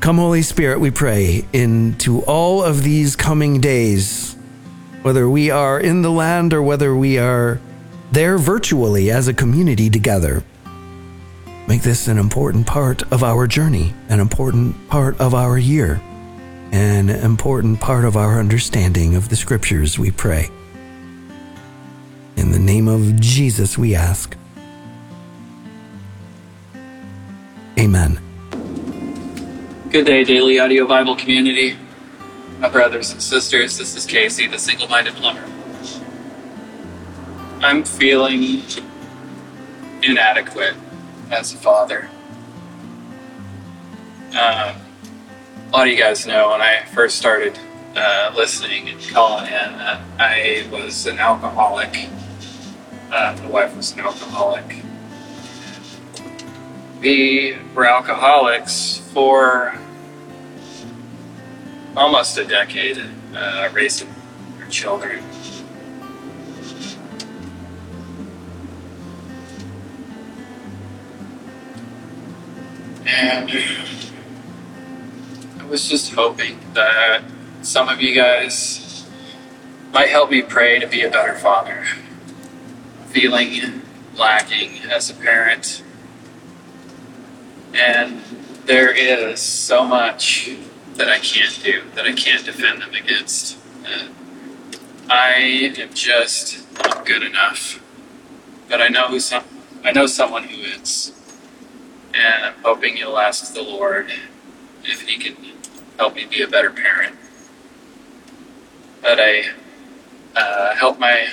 Come, 0.00 0.18
Holy 0.18 0.42
Spirit, 0.42 0.80
we 0.80 0.90
pray, 0.90 1.46
into 1.52 2.22
all 2.22 2.62
of 2.62 2.82
these 2.82 3.16
coming 3.16 3.60
days, 3.60 4.35
whether 5.02 5.28
we 5.28 5.50
are 5.50 5.78
in 5.78 6.02
the 6.02 6.10
land 6.10 6.52
or 6.52 6.62
whether 6.62 6.94
we 6.96 7.18
are 7.18 7.60
there 8.12 8.38
virtually 8.38 9.10
as 9.10 9.28
a 9.28 9.34
community 9.34 9.90
together. 9.90 10.42
Make 11.68 11.82
this 11.82 12.06
an 12.06 12.18
important 12.18 12.66
part 12.66 13.02
of 13.12 13.24
our 13.24 13.46
journey, 13.46 13.94
an 14.08 14.20
important 14.20 14.88
part 14.88 15.20
of 15.20 15.34
our 15.34 15.58
year, 15.58 16.00
an 16.72 17.10
important 17.10 17.80
part 17.80 18.04
of 18.04 18.16
our 18.16 18.38
understanding 18.38 19.16
of 19.16 19.28
the 19.28 19.36
scriptures, 19.36 19.98
we 19.98 20.10
pray. 20.10 20.48
In 22.36 22.52
the 22.52 22.58
name 22.58 22.86
of 22.86 23.18
Jesus, 23.18 23.76
we 23.76 23.94
ask. 23.94 24.36
Amen. 27.78 28.20
Good 29.90 30.06
day, 30.06 30.24
Daily 30.24 30.58
Audio 30.58 30.86
Bible 30.86 31.16
community. 31.16 31.76
My 32.58 32.68
brothers 32.68 33.12
and 33.12 33.22
sisters, 33.22 33.78
this 33.78 33.96
is 33.96 34.06
Casey, 34.06 34.46
the 34.46 34.58
single 34.58 34.88
minded 34.88 35.14
plumber. 35.14 35.44
I'm 37.60 37.84
feeling 37.84 38.62
inadequate 40.02 40.74
as 41.30 41.52
a 41.52 41.56
father. 41.56 42.08
Um, 44.30 44.34
a 44.34 45.70
lot 45.72 45.86
of 45.86 45.88
you 45.88 45.98
guys 45.98 46.26
know 46.26 46.50
when 46.50 46.60
I 46.60 46.84
first 46.94 47.18
started 47.18 47.58
uh, 47.94 48.32
listening 48.36 48.88
and 48.88 49.00
calling 49.08 49.46
in 49.46 49.78
that 49.78 50.00
I 50.18 50.66
was 50.70 51.06
an 51.06 51.18
alcoholic 51.18 52.08
uh, 53.10 53.36
my 53.40 53.46
wife 53.48 53.76
was 53.76 53.92
an 53.92 54.00
alcoholic. 54.00 54.82
We 57.00 57.56
were 57.74 57.86
alcoholics 57.86 58.98
for 59.12 59.78
almost 61.96 62.36
a 62.36 62.44
decade, 62.44 63.02
uh, 63.34 63.70
raising 63.72 64.14
our 64.60 64.68
children. 64.68 65.24
And 73.06 73.50
I 75.58 75.64
was 75.64 75.88
just 75.88 76.12
hoping 76.12 76.60
that 76.74 77.22
some 77.62 77.88
of 77.88 78.02
you 78.02 78.14
guys 78.14 79.06
might 79.92 80.10
help 80.10 80.30
me 80.30 80.42
pray 80.42 80.78
to 80.78 80.86
be 80.86 81.02
a 81.02 81.10
better 81.10 81.34
father 81.34 81.86
feeling 83.06 83.80
lacking 84.16 84.82
as 84.90 85.08
a 85.08 85.14
parent. 85.14 85.82
And 87.72 88.20
there 88.66 88.90
is 88.90 89.40
so 89.40 89.84
much 89.84 90.50
that 90.96 91.08
I 91.08 91.18
can't 91.18 91.60
do, 91.62 91.82
that 91.94 92.06
I 92.06 92.12
can't 92.12 92.44
defend 92.44 92.82
them 92.82 92.94
against. 92.94 93.58
Uh, 93.86 94.08
I 95.08 95.72
am 95.78 95.92
just 95.94 96.66
not 96.82 97.06
good 97.06 97.22
enough. 97.22 97.82
But 98.68 98.80
I 98.80 98.88
know 98.88 99.08
who 99.08 99.20
some 99.20 99.44
I 99.84 99.92
know 99.92 100.06
someone 100.06 100.44
who 100.44 100.60
is. 100.60 101.12
And 102.12 102.44
I'm 102.46 102.54
hoping 102.64 102.96
you'll 102.96 103.18
ask 103.18 103.54
the 103.54 103.62
Lord 103.62 104.10
if 104.82 105.02
he 105.02 105.18
can 105.18 105.36
help 105.98 106.14
me 106.14 106.24
be 106.24 106.42
a 106.42 106.48
better 106.48 106.70
parent. 106.70 107.14
That 109.02 109.20
I 109.20 109.50
uh, 110.34 110.74
help 110.74 110.98
my 110.98 111.28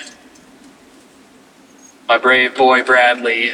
my 2.08 2.18
brave 2.18 2.56
boy 2.56 2.84
Bradley 2.84 3.54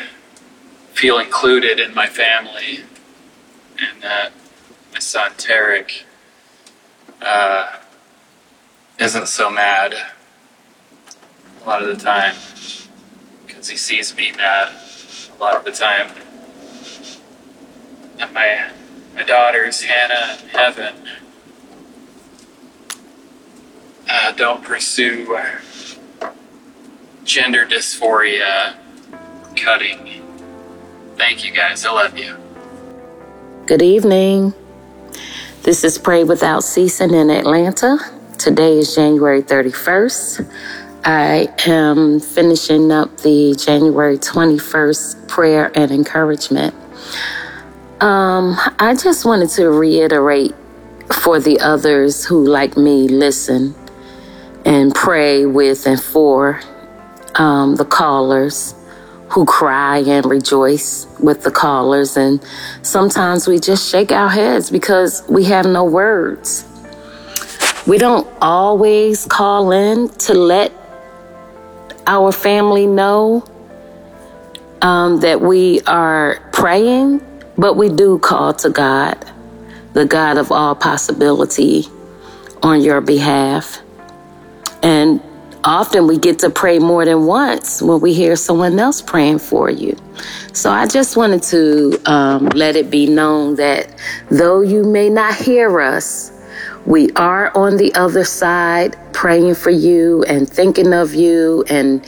feel 0.93 1.19
included 1.19 1.79
in 1.79 1.93
my 1.93 2.07
family, 2.07 2.81
and 3.79 4.01
that 4.01 4.33
Tarek 4.99 6.03
uh, 7.21 7.77
isn't 8.99 9.27
so 9.27 9.49
mad 9.49 9.93
a 11.63 11.67
lot 11.67 11.81
of 11.81 11.87
the 11.87 12.03
time 12.03 12.35
because 13.45 13.69
he 13.69 13.77
sees 13.77 14.15
me 14.15 14.31
mad 14.33 14.73
a 15.35 15.39
lot 15.41 15.55
of 15.55 15.63
the 15.63 15.71
time. 15.71 16.11
And 18.19 18.33
my 18.33 18.69
my 19.15 19.23
daughters 19.23 19.81
Hannah 19.81 20.37
and 20.41 20.49
Heaven 20.49 20.95
uh, 24.09 24.31
don't 24.33 24.63
pursue 24.63 25.37
gender 27.23 27.65
dysphoria 27.65 28.75
cutting. 29.55 30.23
Thank 31.15 31.45
you 31.45 31.51
guys. 31.51 31.85
I 31.85 31.91
love 31.91 32.17
you. 32.17 32.37
Good 33.65 33.81
evening. 33.81 34.53
This 35.69 35.83
is 35.83 35.99
Pray 35.99 36.23
Without 36.23 36.63
Ceasing 36.63 37.13
in 37.13 37.29
Atlanta. 37.29 37.99
Today 38.39 38.79
is 38.79 38.95
January 38.95 39.43
31st. 39.43 40.51
I 41.05 41.47
am 41.67 42.19
finishing 42.19 42.91
up 42.91 43.15
the 43.17 43.53
January 43.53 44.17
21st 44.17 45.27
prayer 45.27 45.71
and 45.75 45.91
encouragement. 45.91 46.73
Um, 48.01 48.57
I 48.79 48.95
just 48.99 49.25
wanted 49.25 49.49
to 49.51 49.69
reiterate 49.69 50.55
for 51.21 51.39
the 51.39 51.59
others 51.59 52.25
who, 52.25 52.47
like 52.47 52.75
me, 52.75 53.07
listen 53.07 53.75
and 54.65 54.95
pray 54.95 55.45
with 55.45 55.85
and 55.85 56.01
for 56.01 56.61
um, 57.35 57.75
the 57.75 57.85
callers 57.85 58.73
who 59.29 59.45
cry 59.45 59.99
and 59.99 60.25
rejoice 60.25 61.07
with 61.19 61.43
the 61.43 61.51
callers. 61.51 62.17
And 62.17 62.43
sometimes 62.81 63.47
we 63.47 63.59
just 63.59 63.89
shake 63.89 64.11
our 64.11 64.29
heads 64.29 64.71
because 64.71 65.23
we 65.29 65.43
have 65.45 65.65
no 65.65 65.83
words. 65.83 66.65
We 67.85 67.97
don't 67.97 68.27
always 68.41 69.25
call 69.25 69.71
in 69.71 70.09
to 70.09 70.33
let 70.33 70.71
our 72.07 72.31
family 72.31 72.87
know 72.87 73.43
um, 74.81 75.19
that 75.21 75.41
we 75.41 75.81
are 75.81 76.39
praying, 76.51 77.21
but 77.57 77.75
we 77.75 77.89
do 77.89 78.17
call 78.19 78.53
to 78.53 78.69
God, 78.69 79.31
the 79.93 80.05
God 80.05 80.37
of 80.37 80.51
all 80.51 80.75
possibility, 80.75 81.85
on 82.63 82.81
your 82.81 83.01
behalf. 83.01 83.81
And 84.81 85.21
often 85.63 86.07
we 86.07 86.17
get 86.17 86.39
to 86.39 86.49
pray 86.49 86.79
more 86.79 87.05
than 87.05 87.25
once 87.25 87.81
when 87.81 87.99
we 87.99 88.13
hear 88.13 88.35
someone 88.35 88.79
else 88.79 89.01
praying 89.01 89.39
for 89.39 89.69
you. 89.69 89.95
So 90.53 90.71
I 90.71 90.87
just 90.87 91.17
wanted 91.17 91.43
to 91.43 92.01
um, 92.05 92.45
let 92.49 92.75
it 92.75 92.89
be 92.89 93.07
known 93.07 93.55
that 93.55 93.93
though 94.29 94.61
you 94.61 94.83
may 94.83 95.09
not 95.09 95.35
hear 95.35 95.79
us, 95.81 96.31
we 96.85 97.11
are 97.11 97.55
on 97.55 97.77
the 97.77 97.93
other 97.95 98.23
side 98.23 98.97
praying 99.13 99.55
for 99.55 99.69
you 99.69 100.23
and 100.23 100.49
thinking 100.49 100.93
of 100.93 101.13
you 101.13 101.63
and 101.69 102.05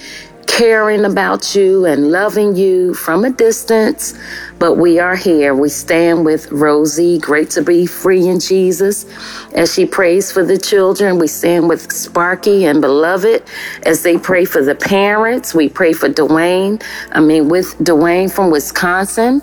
caring 0.51 1.05
about 1.05 1.55
you 1.55 1.85
and 1.85 2.11
loving 2.11 2.57
you 2.57 2.93
from 2.93 3.23
a 3.23 3.29
distance, 3.29 4.13
but 4.59 4.75
we 4.75 4.99
are 4.99 5.15
here. 5.15 5.55
We 5.55 5.69
stand 5.69 6.25
with 6.25 6.51
Rosie, 6.51 7.19
great 7.19 7.49
to 7.51 7.61
be 7.61 7.85
free 7.85 8.27
in 8.27 8.41
Jesus, 8.41 9.05
as 9.53 9.73
she 9.73 9.85
prays 9.85 10.29
for 10.29 10.43
the 10.43 10.57
children. 10.57 11.19
We 11.19 11.27
stand 11.27 11.69
with 11.69 11.89
Sparky 11.89 12.65
and 12.65 12.81
Beloved 12.81 13.43
as 13.83 14.03
they 14.03 14.17
pray 14.17 14.43
for 14.43 14.61
the 14.61 14.75
parents. 14.75 15.53
We 15.53 15.69
pray 15.69 15.93
for 15.93 16.09
Dwayne, 16.09 16.83
I 17.13 17.21
mean, 17.21 17.47
with 17.47 17.77
Dwayne 17.77 18.29
from 18.29 18.51
Wisconsin. 18.51 19.41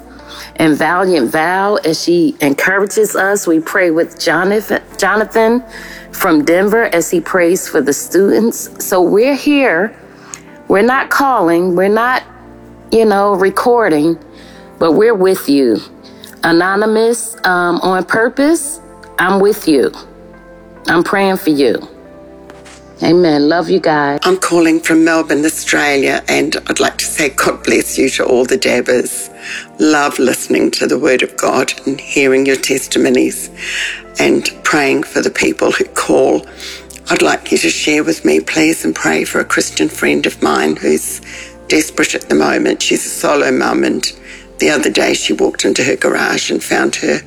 And 0.56 0.76
Valiant 0.76 1.32
Val, 1.32 1.80
as 1.86 2.02
she 2.02 2.36
encourages 2.42 3.16
us, 3.16 3.46
we 3.46 3.60
pray 3.60 3.90
with 3.90 4.20
Jonathan, 4.20 4.82
Jonathan 4.98 5.64
from 6.12 6.44
Denver 6.44 6.84
as 6.84 7.10
he 7.10 7.20
prays 7.20 7.66
for 7.66 7.80
the 7.80 7.94
students. 7.94 8.84
So 8.84 9.00
we're 9.00 9.36
here 9.36 9.96
we're 10.68 10.82
not 10.82 11.10
calling, 11.10 11.74
we're 11.74 11.88
not, 11.88 12.22
you 12.92 13.04
know, 13.04 13.34
recording, 13.34 14.18
but 14.78 14.92
we're 14.92 15.14
with 15.14 15.48
you. 15.48 15.78
Anonymous 16.44 17.34
um, 17.44 17.80
on 17.80 18.04
purpose, 18.04 18.80
I'm 19.18 19.40
with 19.40 19.66
you. 19.66 19.90
I'm 20.86 21.02
praying 21.02 21.38
for 21.38 21.50
you. 21.50 21.76
Amen. 23.02 23.48
Love 23.48 23.70
you 23.70 23.78
guys. 23.78 24.18
I'm 24.24 24.38
calling 24.38 24.80
from 24.80 25.04
Melbourne, 25.04 25.44
Australia, 25.44 26.22
and 26.28 26.56
I'd 26.66 26.80
like 26.80 26.98
to 26.98 27.04
say 27.04 27.28
God 27.28 27.62
bless 27.62 27.96
you 27.96 28.10
to 28.10 28.26
all 28.26 28.44
the 28.44 28.56
dabbers. 28.56 29.30
Love 29.78 30.18
listening 30.18 30.72
to 30.72 30.86
the 30.86 30.98
Word 30.98 31.22
of 31.22 31.36
God 31.36 31.72
and 31.86 32.00
hearing 32.00 32.44
your 32.44 32.56
testimonies 32.56 33.50
and 34.18 34.50
praying 34.64 35.04
for 35.04 35.22
the 35.22 35.30
people 35.30 35.70
who 35.70 35.84
call 35.84 36.44
I'd 37.10 37.22
like 37.22 37.50
you 37.50 37.56
to 37.58 37.70
share 37.70 38.04
with 38.04 38.26
me, 38.26 38.38
please, 38.38 38.84
and 38.84 38.94
pray 38.94 39.24
for 39.24 39.40
a 39.40 39.44
Christian 39.44 39.88
friend 39.88 40.26
of 40.26 40.42
mine 40.42 40.76
who's 40.76 41.22
desperate 41.66 42.14
at 42.14 42.28
the 42.28 42.34
moment. 42.34 42.82
She's 42.82 43.06
a 43.06 43.08
solo 43.08 43.50
mum, 43.50 43.82
and 43.84 44.04
the 44.58 44.68
other 44.68 44.90
day 44.90 45.14
she 45.14 45.32
walked 45.32 45.64
into 45.64 45.82
her 45.84 45.96
garage 45.96 46.50
and 46.50 46.62
found 46.62 46.96
her 46.96 47.20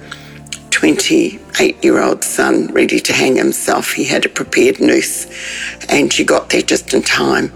28 0.69 1.83
year 1.83 1.99
old 1.99 2.23
son 2.23 2.67
ready 2.67 2.99
to 2.99 3.11
hang 3.11 3.37
himself. 3.37 3.93
He 3.93 4.03
had 4.03 4.23
a 4.23 4.29
prepared 4.29 4.79
noose, 4.79 5.25
and 5.89 6.13
she 6.13 6.25
got 6.25 6.49
there 6.51 6.61
just 6.61 6.93
in 6.93 7.01
time. 7.01 7.51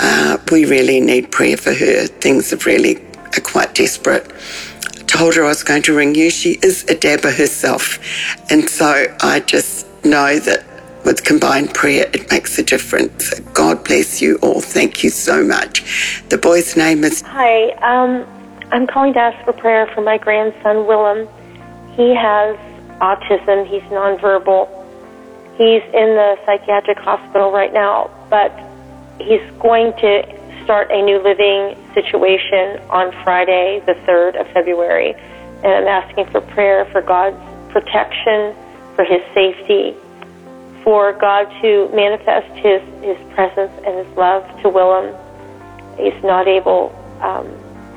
Uh, 0.00 0.38
we 0.50 0.64
really 0.64 0.98
need 0.98 1.30
prayer 1.30 1.56
for 1.56 1.72
her. 1.72 2.08
Things 2.08 2.50
have 2.50 2.66
really 2.66 2.96
are 3.36 3.40
quite 3.40 3.76
desperate. 3.76 4.28
Told 5.06 5.36
her 5.36 5.44
I 5.44 5.48
was 5.48 5.62
going 5.62 5.82
to 5.82 5.94
ring 5.94 6.16
you. 6.16 6.30
She 6.30 6.58
is 6.60 6.82
a 6.88 6.96
dabber 6.96 7.30
herself, 7.30 8.00
and 8.50 8.68
so 8.68 9.14
I 9.20 9.38
just 9.38 9.86
know 10.04 10.40
that 10.40 10.64
with 11.04 11.24
combined 11.24 11.74
prayer, 11.74 12.06
it 12.12 12.30
makes 12.30 12.58
a 12.58 12.62
difference. 12.62 13.38
God 13.54 13.84
bless 13.84 14.20
you 14.20 14.38
all. 14.42 14.60
Thank 14.60 15.02
you 15.02 15.10
so 15.10 15.44
much. 15.44 16.22
The 16.28 16.38
boy's 16.38 16.76
name 16.76 17.04
is. 17.04 17.22
Hi, 17.22 17.70
um, 17.82 18.26
I'm 18.72 18.86
calling 18.86 19.14
to 19.14 19.18
ask 19.20 19.44
for 19.44 19.52
prayer 19.52 19.86
for 19.94 20.02
my 20.02 20.18
grandson, 20.18 20.86
Willem. 20.86 21.28
He 21.96 22.14
has 22.14 22.56
autism, 23.00 23.66
he's 23.66 23.82
nonverbal. 23.90 24.68
He's 25.56 25.82
in 25.82 26.14
the 26.14 26.38
psychiatric 26.46 26.98
hospital 26.98 27.50
right 27.50 27.72
now, 27.72 28.10
but 28.30 28.52
he's 29.18 29.42
going 29.58 29.92
to 29.94 30.22
start 30.62 30.90
a 30.90 31.02
new 31.02 31.18
living 31.18 31.76
situation 31.94 32.78
on 32.90 33.10
Friday, 33.24 33.82
the 33.86 33.94
3rd 34.06 34.40
of 34.40 34.46
February. 34.52 35.14
And 35.64 35.66
I'm 35.66 35.88
asking 35.88 36.26
for 36.26 36.40
prayer 36.40 36.84
for 36.92 37.02
God's 37.02 37.40
protection, 37.72 38.54
for 38.94 39.04
his 39.04 39.22
safety, 39.34 39.96
for 40.88 41.12
God 41.12 41.44
to 41.60 41.86
manifest 41.92 42.48
His 42.64 42.80
His 43.04 43.18
presence 43.34 43.70
and 43.84 44.06
His 44.06 44.16
love 44.16 44.42
to 44.62 44.70
Willem. 44.70 45.14
He's 45.98 46.24
not 46.24 46.48
able 46.48 46.96
um, 47.20 47.46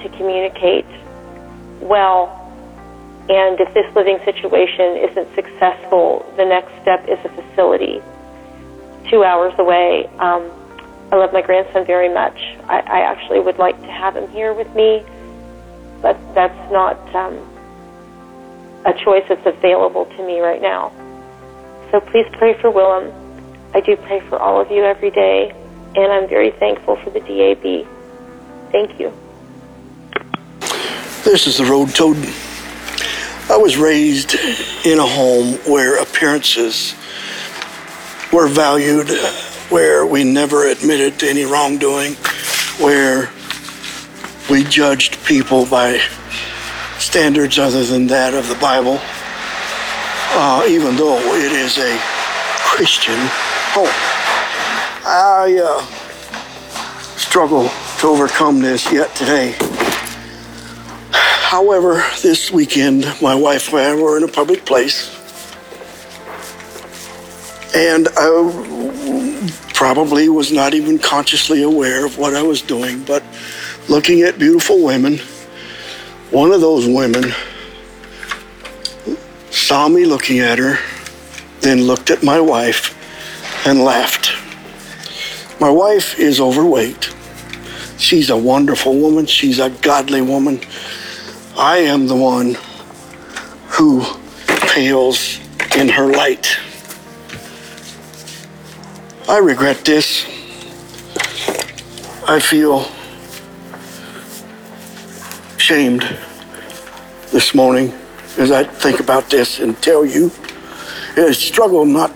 to 0.01 0.09
communicate 0.17 0.85
well, 1.79 2.35
and 3.29 3.57
if 3.61 3.73
this 3.73 3.87
living 3.95 4.19
situation 4.25 4.97
isn't 5.09 5.33
successful, 5.35 6.29
the 6.35 6.43
next 6.43 6.69
step 6.81 7.07
is 7.07 7.17
a 7.23 7.29
facility 7.29 8.01
two 9.09 9.23
hours 9.23 9.53
away. 9.57 10.07
Um, 10.19 10.51
I 11.13 11.15
love 11.15 11.31
my 11.31 11.41
grandson 11.41 11.85
very 11.85 12.13
much. 12.13 12.37
I, 12.65 12.79
I 12.79 12.99
actually 13.07 13.39
would 13.39 13.57
like 13.57 13.79
to 13.79 13.91
have 13.91 14.17
him 14.17 14.29
here 14.31 14.53
with 14.53 14.67
me, 14.75 15.01
but 16.01 16.19
that's 16.35 16.71
not 16.73 16.99
um, 17.15 17.39
a 18.85 18.93
choice 18.93 19.23
that's 19.29 19.45
available 19.45 20.07
to 20.07 20.27
me 20.27 20.41
right 20.41 20.61
now. 20.61 20.91
So 21.91 21.99
please 21.99 22.25
pray 22.31 22.53
for 22.53 22.71
Willem. 22.71 23.11
I 23.73 23.81
do 23.81 23.97
pray 23.97 24.21
for 24.21 24.39
all 24.39 24.61
of 24.61 24.71
you 24.71 24.85
every 24.85 25.11
day, 25.11 25.53
and 25.93 26.09
I'm 26.11 26.27
very 26.29 26.51
thankful 26.51 26.95
for 26.95 27.09
the 27.09 27.19
DAB. 27.19 27.85
Thank 28.71 28.97
you. 28.97 29.11
This 31.25 31.47
is 31.47 31.57
the 31.57 31.65
Road 31.65 31.93
Toad. 31.93 32.15
I 33.49 33.57
was 33.57 33.75
raised 33.75 34.35
in 34.85 34.99
a 34.99 35.05
home 35.05 35.55
where 35.69 36.01
appearances 36.01 36.95
were 38.31 38.47
valued, 38.47 39.09
where 39.69 40.05
we 40.05 40.23
never 40.23 40.67
admitted 40.69 41.19
to 41.19 41.29
any 41.29 41.43
wrongdoing, 41.43 42.13
where 42.79 43.29
we 44.49 44.63
judged 44.63 45.21
people 45.25 45.65
by 45.65 45.99
standards 46.99 47.59
other 47.59 47.83
than 47.83 48.07
that 48.07 48.33
of 48.33 48.47
the 48.47 48.55
Bible. 48.55 49.01
Uh, 50.33 50.65
even 50.67 50.95
though 50.95 51.17
it 51.35 51.51
is 51.51 51.77
a 51.77 51.97
Christian 52.57 53.17
home. 53.73 53.87
I 55.03 55.59
uh, 55.63 55.81
struggle 57.17 57.69
to 57.99 58.07
overcome 58.07 58.61
this 58.61 58.91
yet 58.91 59.13
today. 59.15 59.55
However, 61.11 62.03
this 62.21 62.51
weekend, 62.51 63.05
my 63.21 63.35
wife 63.35 63.73
and 63.73 63.79
I 63.79 63.95
were 63.95 64.17
in 64.17 64.23
a 64.23 64.27
public 64.27 64.65
place, 64.65 65.09
and 67.75 68.07
I 68.15 69.71
probably 69.73 70.29
was 70.29 70.51
not 70.51 70.73
even 70.73 70.97
consciously 70.97 71.63
aware 71.63 72.05
of 72.05 72.17
what 72.17 72.35
I 72.35 72.41
was 72.41 72.61
doing, 72.61 73.03
but 73.03 73.23
looking 73.89 74.21
at 74.21 74.39
beautiful 74.39 74.81
women, 74.81 75.17
one 76.29 76.51
of 76.51 76.61
those 76.61 76.87
women 76.87 77.33
saw 79.71 79.87
me 79.87 80.03
looking 80.03 80.39
at 80.39 80.59
her, 80.59 80.77
then 81.61 81.83
looked 81.83 82.09
at 82.09 82.21
my 82.21 82.41
wife 82.41 82.93
and 83.65 83.79
laughed. 83.79 84.33
My 85.61 85.69
wife 85.69 86.19
is 86.19 86.41
overweight. 86.41 87.15
She's 87.97 88.29
a 88.29 88.35
wonderful 88.35 88.99
woman. 88.99 89.27
She's 89.27 89.59
a 89.59 89.69
godly 89.69 90.21
woman. 90.21 90.59
I 91.57 91.77
am 91.77 92.07
the 92.07 92.17
one 92.17 92.57
who 93.69 94.03
pales 94.45 95.39
in 95.77 95.87
her 95.87 96.07
light. 96.07 96.57
I 99.29 99.37
regret 99.37 99.85
this. 99.85 100.25
I 102.27 102.41
feel 102.41 102.91
shamed 105.55 106.01
this 107.31 107.55
morning 107.55 107.93
as 108.37 108.51
I 108.51 108.63
think 108.63 108.99
about 108.99 109.29
this 109.29 109.59
and 109.59 109.79
tell 109.81 110.05
you. 110.05 110.31
I 111.17 111.31
struggle 111.31 111.85
not. 111.85 112.11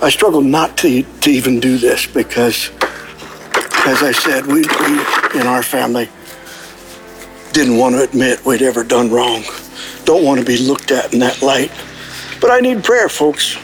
I 0.00 0.10
struggle 0.10 0.40
not 0.40 0.76
to, 0.78 1.02
to 1.02 1.30
even 1.30 1.60
do 1.60 1.78
this 1.78 2.06
because, 2.06 2.70
as 3.86 4.02
I 4.02 4.12
said, 4.12 4.46
we, 4.46 4.62
we 4.62 5.40
in 5.40 5.46
our 5.46 5.62
family 5.62 6.08
didn't 7.52 7.76
want 7.76 7.96
to 7.96 8.02
admit 8.02 8.44
we'd 8.44 8.62
ever 8.62 8.84
done 8.84 9.10
wrong. 9.10 9.42
Don't 10.04 10.24
want 10.24 10.38
to 10.40 10.46
be 10.46 10.58
looked 10.58 10.90
at 10.92 11.12
in 11.12 11.18
that 11.20 11.42
light. 11.42 11.72
But 12.40 12.50
I 12.50 12.60
need 12.60 12.84
prayer, 12.84 13.08
folks. 13.08 13.56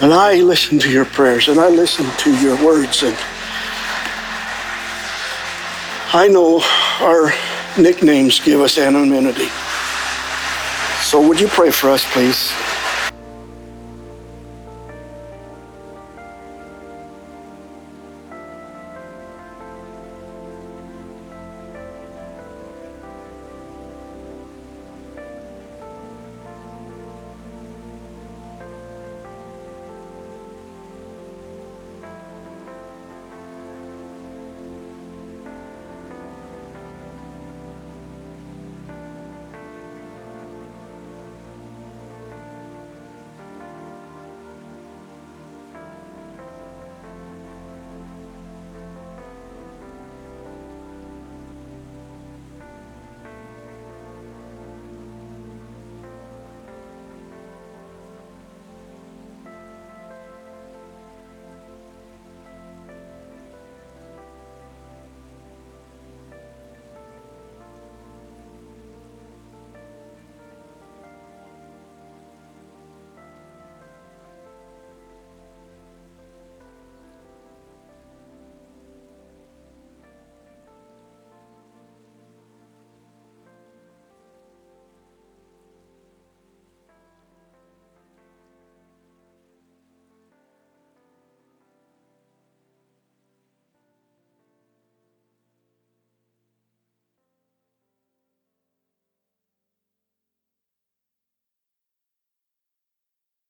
And 0.00 0.12
I 0.12 0.40
listen 0.40 0.80
to 0.80 0.90
your 0.90 1.04
prayers 1.04 1.46
and 1.46 1.60
I 1.60 1.68
listen 1.68 2.06
to 2.18 2.36
your 2.42 2.56
words. 2.64 3.04
And 3.04 3.16
I 6.12 6.28
know 6.28 6.60
our 7.00 7.32
nicknames 7.78 8.40
give 8.40 8.60
us 8.60 8.78
anonymity. 8.78 9.48
So 11.00 11.26
would 11.26 11.40
you 11.40 11.48
pray 11.48 11.70
for 11.70 11.90
us, 11.90 12.04
please? 12.12 12.52